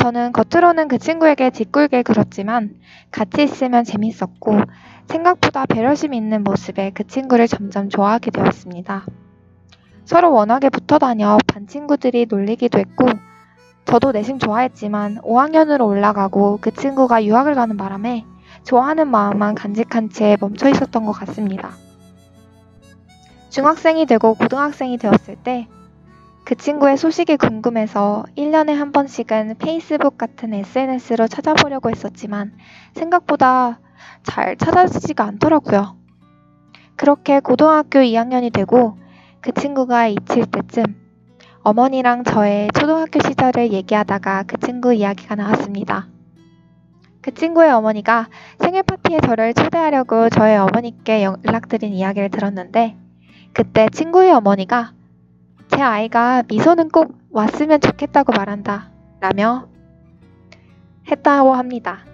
저는 0.00 0.32
겉으로는 0.32 0.88
그 0.88 0.96
친구에게 0.96 1.50
뒷굴게 1.50 2.04
굴었지만 2.04 2.74
같이 3.10 3.42
있으면 3.42 3.84
재밌었고 3.84 4.58
생각보다 5.06 5.66
배려심 5.66 6.14
있는 6.14 6.42
모습에 6.42 6.90
그 6.94 7.06
친구를 7.06 7.46
점점 7.46 7.90
좋아하게 7.90 8.30
되었습니다. 8.30 9.04
서로 10.06 10.32
워낙에 10.32 10.70
붙어 10.70 10.98
다녀 10.98 11.36
반 11.46 11.66
친구들이 11.66 12.28
놀리기도 12.30 12.78
했고 12.78 13.08
저도 13.84 14.12
내심 14.12 14.38
좋아했지만 14.38 15.18
5학년으로 15.18 15.86
올라가고 15.86 16.60
그 16.62 16.70
친구가 16.70 17.26
유학을 17.26 17.54
가는 17.54 17.76
바람에 17.76 18.24
좋아하는 18.64 19.06
마음만 19.06 19.54
간직한 19.54 20.08
채 20.08 20.38
멈춰 20.40 20.70
있었던 20.70 21.04
것 21.04 21.12
같습니다. 21.12 21.72
중학생이 23.50 24.06
되고 24.06 24.32
고등학생이 24.32 24.96
되었을 24.96 25.36
때 25.44 25.68
그 26.50 26.56
친구의 26.56 26.96
소식이 26.96 27.36
궁금해서 27.36 28.24
1년에 28.36 28.74
한 28.74 28.90
번씩은 28.90 29.54
페이스북 29.60 30.18
같은 30.18 30.52
SNS로 30.52 31.28
찾아보려고 31.28 31.90
했었지만 31.90 32.54
생각보다 32.92 33.78
잘 34.24 34.56
찾아지지가 34.56 35.22
않더라고요. 35.22 35.96
그렇게 36.96 37.38
고등학교 37.38 38.00
2학년이 38.00 38.52
되고 38.52 38.98
그 39.40 39.52
친구가 39.52 40.08
잊힐 40.08 40.44
때쯤 40.46 40.82
어머니랑 41.62 42.24
저의 42.24 42.68
초등학교 42.74 43.20
시절을 43.20 43.70
얘기하다가 43.70 44.42
그 44.48 44.58
친구 44.58 44.92
이야기가 44.92 45.36
나왔습니다. 45.36 46.08
그 47.20 47.32
친구의 47.32 47.70
어머니가 47.70 48.28
생일 48.58 48.82
파티에 48.82 49.20
저를 49.20 49.54
초대하려고 49.54 50.28
저의 50.28 50.58
어머니께 50.58 51.22
연락드린 51.22 51.92
이야기를 51.92 52.30
들었는데 52.30 52.96
그때 53.52 53.88
친구의 53.88 54.32
어머니가 54.32 54.94
제 55.70 55.82
아이가 55.82 56.42
미소는 56.48 56.88
꼭 56.88 57.14
왔으면 57.30 57.80
좋겠다고 57.80 58.32
말한다 58.32 58.90
라며 59.20 59.68
했다고 61.10 61.54
합니다. 61.54 62.04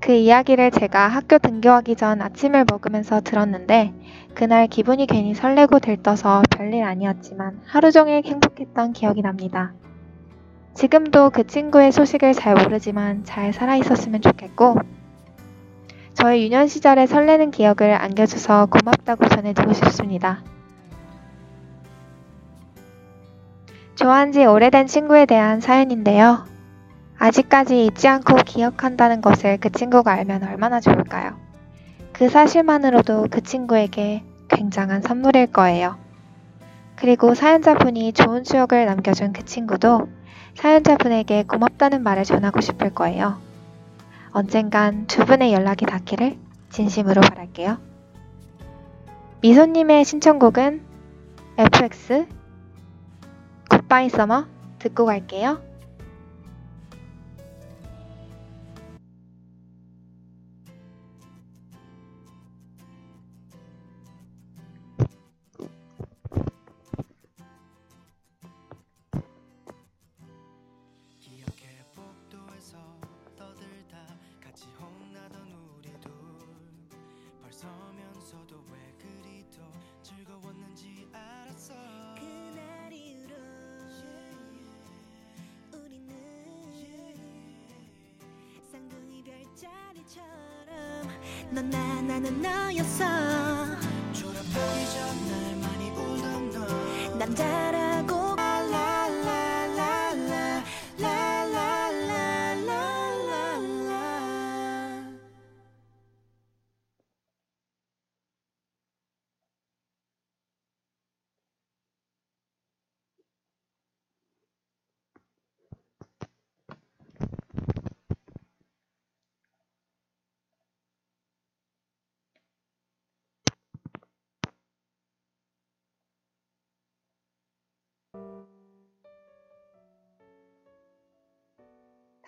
그 0.00 0.12
이야기를 0.12 0.70
제가 0.70 1.08
학교 1.08 1.38
등교하기 1.38 1.94
전 1.96 2.22
아침을 2.22 2.64
먹으면서 2.70 3.20
들었는데 3.20 3.92
그날 4.34 4.66
기분이 4.66 5.06
괜히 5.06 5.34
설레고 5.34 5.78
들떠서 5.78 6.42
별일 6.50 6.84
아니었지만 6.84 7.60
하루 7.66 7.92
종일 7.92 8.24
행복했던 8.24 8.94
기억이 8.94 9.20
납니다. 9.20 9.74
지금도 10.74 11.30
그 11.30 11.46
친구의 11.46 11.92
소식을 11.92 12.32
잘 12.32 12.54
모르지만 12.54 13.24
잘 13.24 13.52
살아 13.52 13.76
있었으면 13.76 14.22
좋겠고 14.22 14.76
저의 16.14 16.44
유년 16.44 16.66
시절의 16.66 17.06
설레는 17.06 17.50
기억을 17.50 17.92
안겨줘서 17.92 18.66
고맙다고 18.66 19.28
전해주고 19.28 19.74
싶습니다. 19.74 20.42
좋아한 24.00 24.32
지 24.32 24.46
오래된 24.46 24.86
친구에 24.86 25.26
대한 25.26 25.60
사연인데요. 25.60 26.46
아직까지 27.18 27.84
잊지 27.84 28.08
않고 28.08 28.36
기억한다는 28.46 29.20
것을 29.20 29.58
그 29.58 29.70
친구가 29.70 30.10
알면 30.10 30.42
얼마나 30.42 30.80
좋을까요? 30.80 31.38
그 32.14 32.30
사실만으로도 32.30 33.26
그 33.30 33.42
친구에게 33.42 34.24
굉장한 34.48 35.02
선물일 35.02 35.48
거예요. 35.48 35.98
그리고 36.96 37.34
사연자분이 37.34 38.14
좋은 38.14 38.42
추억을 38.42 38.86
남겨준 38.86 39.34
그 39.34 39.44
친구도 39.44 40.08
사연자분에게 40.54 41.42
고맙다는 41.42 42.02
말을 42.02 42.24
전하고 42.24 42.62
싶을 42.62 42.94
거예요. 42.94 43.36
언젠간 44.30 45.08
두 45.08 45.26
분의 45.26 45.52
연락이 45.52 45.84
닿기를 45.84 46.38
진심으로 46.70 47.20
바랄게요. 47.20 47.76
미소님의 49.42 50.06
신청곡은 50.06 50.80
FX 51.58 52.39
굿바이 53.90 54.08
서머 54.08 54.46
듣고 54.78 55.04
갈게요. 55.04 55.69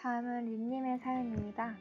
다음은 0.03 0.47
류님의 0.47 0.99
사연입니다. 0.99 1.77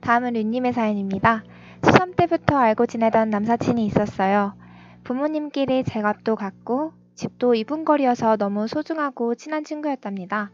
다음은 0.00 0.32
류님의 0.32 0.72
사연입니다. 0.72 1.44
초3 1.82 2.16
때부터 2.16 2.56
알고 2.56 2.86
지내던 2.86 3.30
남사친이 3.30 3.86
있었어요. 3.86 4.56
부모님끼리 5.04 5.84
제값도 5.84 6.34
같고 6.34 6.92
집도 7.14 7.54
이분 7.54 7.84
거리여서 7.84 8.36
너무 8.36 8.66
소중하고 8.66 9.36
친한 9.36 9.62
친구였답니다. 9.62 10.50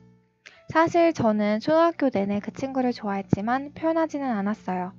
사실 0.68 1.14
저는 1.14 1.60
초등학교 1.60 2.10
내내 2.10 2.40
그 2.40 2.52
친구를 2.52 2.92
좋아했지만 2.92 3.72
표현하지는 3.72 4.30
않았어요. 4.30 4.92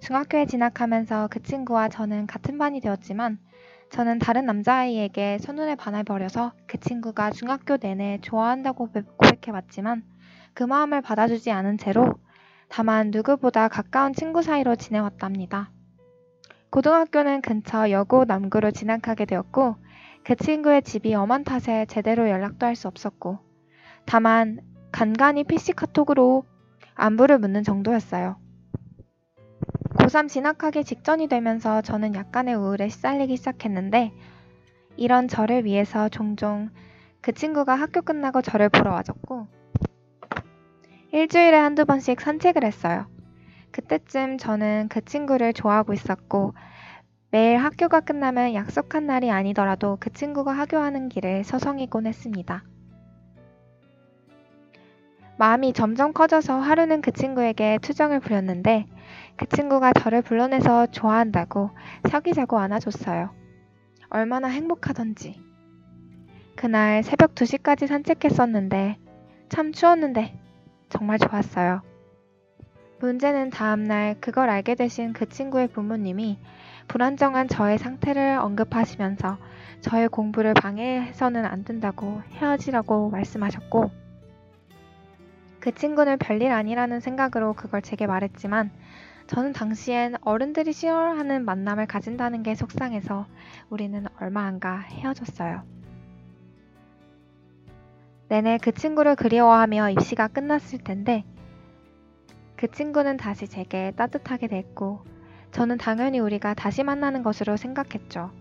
중학교에 0.00 0.46
진학하면서 0.46 1.28
그 1.30 1.42
친구와 1.42 1.90
저는 1.90 2.26
같은 2.26 2.56
반이 2.56 2.80
되었지만 2.80 3.38
저는 3.90 4.20
다른 4.20 4.46
남자아이에게 4.46 5.36
첫눈에 5.36 5.74
반해버려서 5.74 6.52
그 6.66 6.80
친구가 6.80 7.30
중학교 7.30 7.76
내내 7.76 8.20
좋아한다고 8.22 8.88
고백해왔지만 9.18 10.13
그 10.54 10.62
마음을 10.62 11.02
받아주지 11.02 11.50
않은 11.50 11.78
채로 11.78 12.14
다만 12.68 13.10
누구보다 13.10 13.68
가까운 13.68 14.12
친구 14.12 14.40
사이로 14.42 14.76
지내왔답니다. 14.76 15.70
고등학교는 16.70 17.40
근처 17.42 17.90
여고 17.90 18.24
남구로 18.24 18.70
진학하게 18.70 19.26
되었고 19.26 19.76
그 20.24 20.36
친구의 20.36 20.82
집이 20.82 21.14
엄한 21.14 21.44
탓에 21.44 21.86
제대로 21.86 22.28
연락도 22.28 22.66
할 22.66 22.76
수 22.76 22.88
없었고 22.88 23.38
다만 24.06 24.60
간간히 24.92 25.44
PC 25.44 25.72
카톡으로 25.72 26.44
안부를 26.94 27.38
묻는 27.38 27.62
정도였어요. 27.62 28.36
고3 29.98 30.28
진학하기 30.28 30.84
직전이 30.84 31.26
되면서 31.28 31.82
저는 31.82 32.14
약간의 32.14 32.54
우울에 32.54 32.88
시달리기 32.88 33.36
시작했는데 33.36 34.12
이런 34.96 35.26
저를 35.26 35.64
위해서 35.64 36.08
종종 36.08 36.70
그 37.20 37.32
친구가 37.32 37.74
학교 37.74 38.02
끝나고 38.02 38.42
저를 38.42 38.68
보러 38.68 38.92
와줬고 38.92 39.48
일주일에 41.14 41.56
한두 41.56 41.84
번씩 41.84 42.20
산책을 42.20 42.64
했어요. 42.64 43.06
그때쯤 43.70 44.36
저는 44.36 44.88
그 44.88 45.00
친구를 45.04 45.52
좋아하고 45.52 45.92
있었고 45.92 46.54
매일 47.30 47.58
학교가 47.58 48.00
끝나면 48.00 48.52
약속한 48.54 49.06
날이 49.06 49.30
아니더라도 49.30 49.96
그 50.00 50.12
친구가 50.12 50.50
하교하는 50.50 51.08
길을 51.08 51.44
서성이곤 51.44 52.08
했습니다. 52.08 52.64
마음이 55.38 55.72
점점 55.72 56.12
커져서 56.12 56.58
하루는 56.58 57.00
그 57.00 57.12
친구에게 57.12 57.78
투정을 57.80 58.18
부렸는데 58.18 58.86
그 59.36 59.46
친구가 59.46 59.92
저를 59.92 60.20
불러내서 60.20 60.86
좋아한다고 60.86 61.70
사귀자고 62.08 62.58
안아줬어요. 62.58 63.30
얼마나 64.10 64.48
행복하던지. 64.48 65.40
그날 66.56 67.04
새벽 67.04 67.36
2시까지 67.36 67.86
산책했었는데 67.86 68.98
참 69.48 69.70
추웠는데 69.70 70.40
정말 70.94 71.18
좋았어요. 71.18 71.82
문제는 73.00 73.50
다음날 73.50 74.14
그걸 74.20 74.48
알게 74.48 74.76
되신 74.76 75.12
그 75.12 75.28
친구의 75.28 75.66
부모님이 75.68 76.38
불안정한 76.86 77.48
저의 77.48 77.78
상태를 77.78 78.38
언급하시면서 78.38 79.38
저의 79.80 80.08
공부를 80.08 80.54
방해해서는 80.54 81.44
안 81.44 81.64
된다고 81.64 82.22
헤어지라고 82.34 83.10
말씀하셨고 83.10 83.90
그 85.58 85.74
친구는 85.74 86.18
별일 86.18 86.52
아니라는 86.52 87.00
생각으로 87.00 87.54
그걸 87.54 87.82
제게 87.82 88.06
말했지만 88.06 88.70
저는 89.26 89.52
당시엔 89.52 90.16
어른들이 90.20 90.72
싫어하는 90.72 91.44
만남을 91.44 91.86
가진다는 91.86 92.44
게 92.44 92.54
속상해서 92.54 93.26
우리는 93.68 94.06
얼마 94.20 94.42
안가 94.42 94.78
헤어졌어요. 94.78 95.73
내내 98.34 98.58
그 98.58 98.72
친구를 98.72 99.14
그리워하며 99.14 99.90
입시가 99.90 100.26
끝났을 100.26 100.80
텐데 100.80 101.22
그 102.56 102.68
친구는 102.68 103.16
다시 103.16 103.46
제게 103.46 103.92
따뜻하게 103.92 104.48
됐고 104.48 105.04
저는 105.52 105.78
당연히 105.78 106.18
우리가 106.18 106.54
다시 106.54 106.82
만나는 106.82 107.22
것으로 107.22 107.56
생각했죠. 107.56 108.32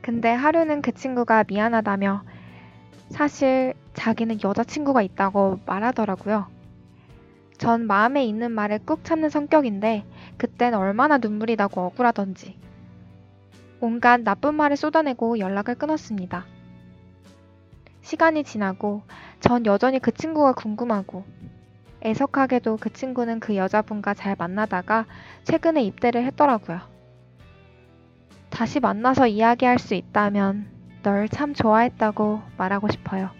근데 0.00 0.32
하루는 0.32 0.80
그 0.80 0.92
친구가 0.92 1.44
미안하다며 1.46 2.24
사실 3.10 3.74
자기는 3.92 4.42
여자친구가 4.42 5.02
있다고 5.02 5.60
말하더라고요. 5.66 6.46
전 7.58 7.86
마음에 7.86 8.24
있는 8.24 8.50
말을 8.50 8.78
꾹 8.86 9.04
참는 9.04 9.28
성격인데 9.28 10.06
그땐 10.38 10.72
얼마나 10.72 11.18
눈물이 11.18 11.56
나고 11.56 11.82
억울하던지 11.82 12.58
온갖 13.80 14.20
나쁜 14.22 14.54
말을 14.54 14.76
쏟아내고 14.76 15.38
연락을 15.38 15.74
끊었습니다. 15.74 16.46
시간이 18.02 18.44
지나고 18.44 19.02
전 19.40 19.64
여전히 19.66 19.98
그 19.98 20.12
친구가 20.12 20.52
궁금하고 20.52 21.24
애석하게도 22.04 22.78
그 22.78 22.90
친구는 22.92 23.40
그 23.40 23.56
여자분과 23.56 24.14
잘 24.14 24.36
만나다가 24.38 25.06
최근에 25.44 25.82
입대를 25.84 26.24
했더라고요. 26.26 26.80
다시 28.50 28.80
만나서 28.80 29.26
이야기할 29.28 29.78
수 29.78 29.94
있다면 29.94 30.68
널 31.02 31.28
참 31.28 31.54
좋아했다고 31.54 32.42
말하고 32.56 32.88
싶어요. 32.90 33.30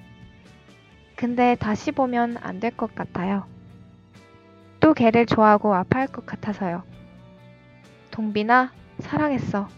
근데 1.16 1.54
다시 1.56 1.92
보면 1.92 2.36
안 2.40 2.60
될 2.60 2.76
것 2.76 2.94
같아요. 2.94 3.44
또 4.80 4.94
걔를 4.94 5.26
좋아하고 5.26 5.74
아파할 5.74 6.06
것 6.08 6.24
같아서요. 6.26 6.82
동빈아, 8.10 8.72
사랑했어. 9.00 9.68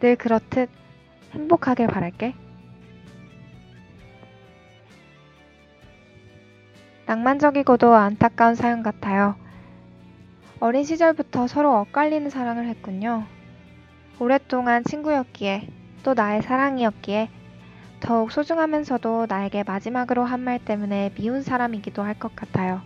늘 0.00 0.16
그렇듯 0.16 0.70
행복하길 1.32 1.86
바랄게. 1.88 2.34
낭만적이고도 7.06 7.94
안타까운 7.94 8.54
사연 8.54 8.82
같아요. 8.82 9.34
어린 10.60 10.84
시절부터 10.84 11.46
서로 11.48 11.78
엇갈리는 11.80 12.28
사랑을 12.30 12.66
했군요. 12.66 13.26
오랫동안 14.18 14.84
친구였기에 14.84 15.68
또 16.02 16.14
나의 16.14 16.42
사랑이었기에 16.42 17.30
더욱 18.00 18.30
소중하면서도 18.32 19.26
나에게 19.28 19.64
마지막으로 19.64 20.24
한 20.24 20.40
말 20.44 20.58
때문에 20.58 21.10
미운 21.14 21.42
사람이기도 21.42 22.02
할 22.02 22.14
것 22.14 22.34
같아요. 22.36 22.82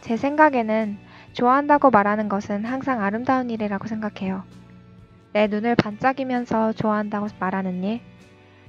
제 0.00 0.16
생각에는 0.16 0.98
좋아한다고 1.32 1.90
말하는 1.90 2.28
것은 2.28 2.64
항상 2.64 3.02
아름다운 3.02 3.50
일이라고 3.50 3.86
생각해요. 3.88 4.44
내 5.38 5.46
눈을 5.46 5.76
반짝이면서 5.76 6.72
좋아한다고 6.72 7.28
말하는 7.38 7.84
일, 7.84 8.00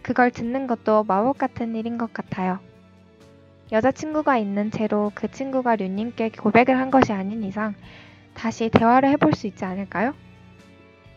그걸 0.03 0.29
듣는 0.29 0.67
것도 0.67 1.03
마법 1.03 1.39
같은 1.39 1.75
일인 1.75 1.97
것 1.97 2.13
같아요. 2.13 2.59
여자친구가 3.71 4.37
있는 4.37 4.69
채로 4.69 5.11
그 5.15 5.31
친구가 5.31 5.77
류님께 5.77 6.29
고백을 6.29 6.77
한 6.77 6.91
것이 6.91 7.11
아닌 7.11 7.43
이상 7.43 7.73
다시 8.35 8.69
대화를 8.69 9.09
해볼 9.09 9.33
수 9.33 9.47
있지 9.47 9.65
않을까요? 9.65 10.13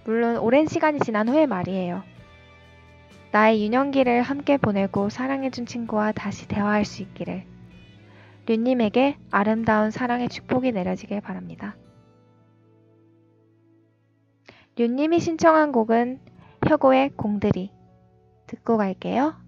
물론 0.07 0.39
오랜 0.39 0.67
시간이 0.67 1.01
지난 1.01 1.29
후의 1.29 1.47
말이에요. 1.47 2.03
나의 3.31 3.63
유년기를 3.63 4.23
함께 4.23 4.57
보내고 4.57 5.11
사랑해준 5.11 5.67
친구와 5.67 6.13
다시 6.13 6.49
대화할 6.49 6.87
수 6.87 7.03
있기를. 7.03 7.45
류님에게 8.47 9.19
아름다운 9.31 9.91
사랑의 9.91 10.31
축복이 10.31 10.73
내려지길 10.73 11.21
바랍니다. 11.21 11.77
류님이 14.77 15.21
신청한 15.21 15.71
곡은 15.73 16.21
혁오의 16.67 17.11
공들이 17.17 17.71
듣고 18.47 18.79
갈게요. 18.79 19.42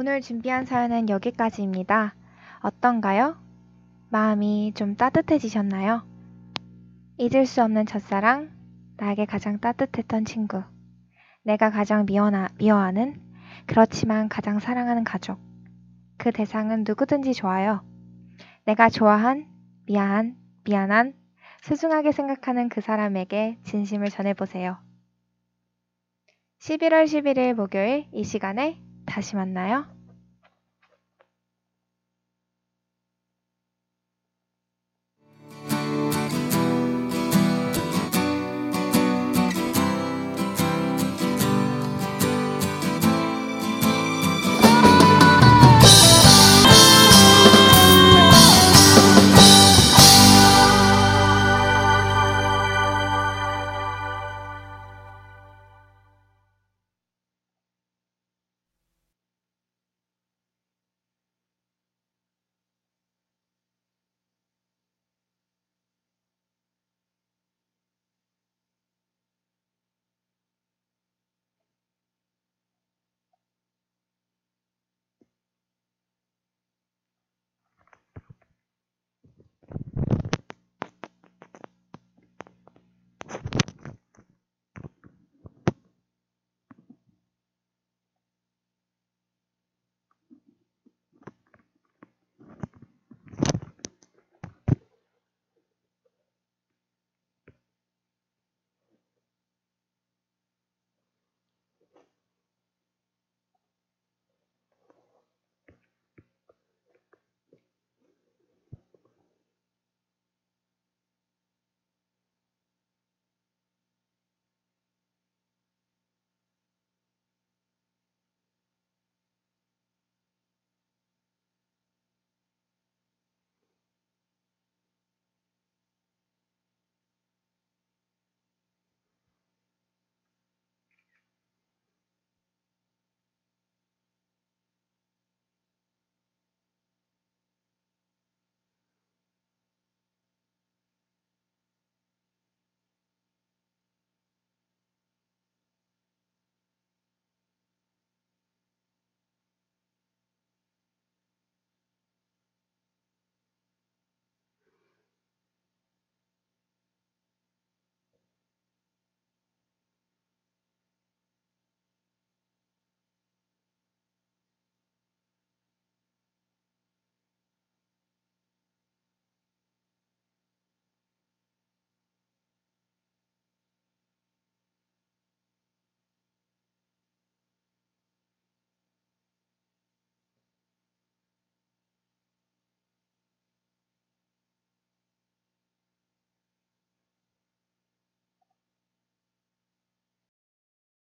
오늘 0.00 0.20
준비한 0.20 0.64
사연은 0.64 1.08
여기까지입니다. 1.08 2.14
어떤가요? 2.60 3.36
마음이 4.10 4.72
좀 4.76 4.94
따뜻해지셨나요? 4.94 6.06
잊을 7.16 7.46
수 7.46 7.64
없는 7.64 7.84
첫사랑, 7.84 8.48
나에게 8.96 9.24
가장 9.24 9.58
따뜻했던 9.58 10.24
친구, 10.24 10.62
내가 11.42 11.70
가장 11.70 12.06
미워나, 12.06 12.46
미워하는, 12.58 13.20
그렇지만 13.66 14.28
가장 14.28 14.60
사랑하는 14.60 15.02
가족. 15.02 15.40
그 16.16 16.30
대상은 16.30 16.84
누구든지 16.86 17.34
좋아요. 17.34 17.84
내가 18.66 18.90
좋아한, 18.90 19.48
미안, 19.84 20.36
미안한, 20.62 21.14
소중하게 21.62 22.12
생각하는 22.12 22.68
그 22.68 22.80
사람에게 22.80 23.58
진심을 23.64 24.10
전해보세요. 24.10 24.78
11월 26.60 27.04
11일 27.04 27.54
목요일 27.54 28.06
이 28.12 28.22
시간에 28.22 28.80
다시 29.18 29.34
만나요. 29.34 29.97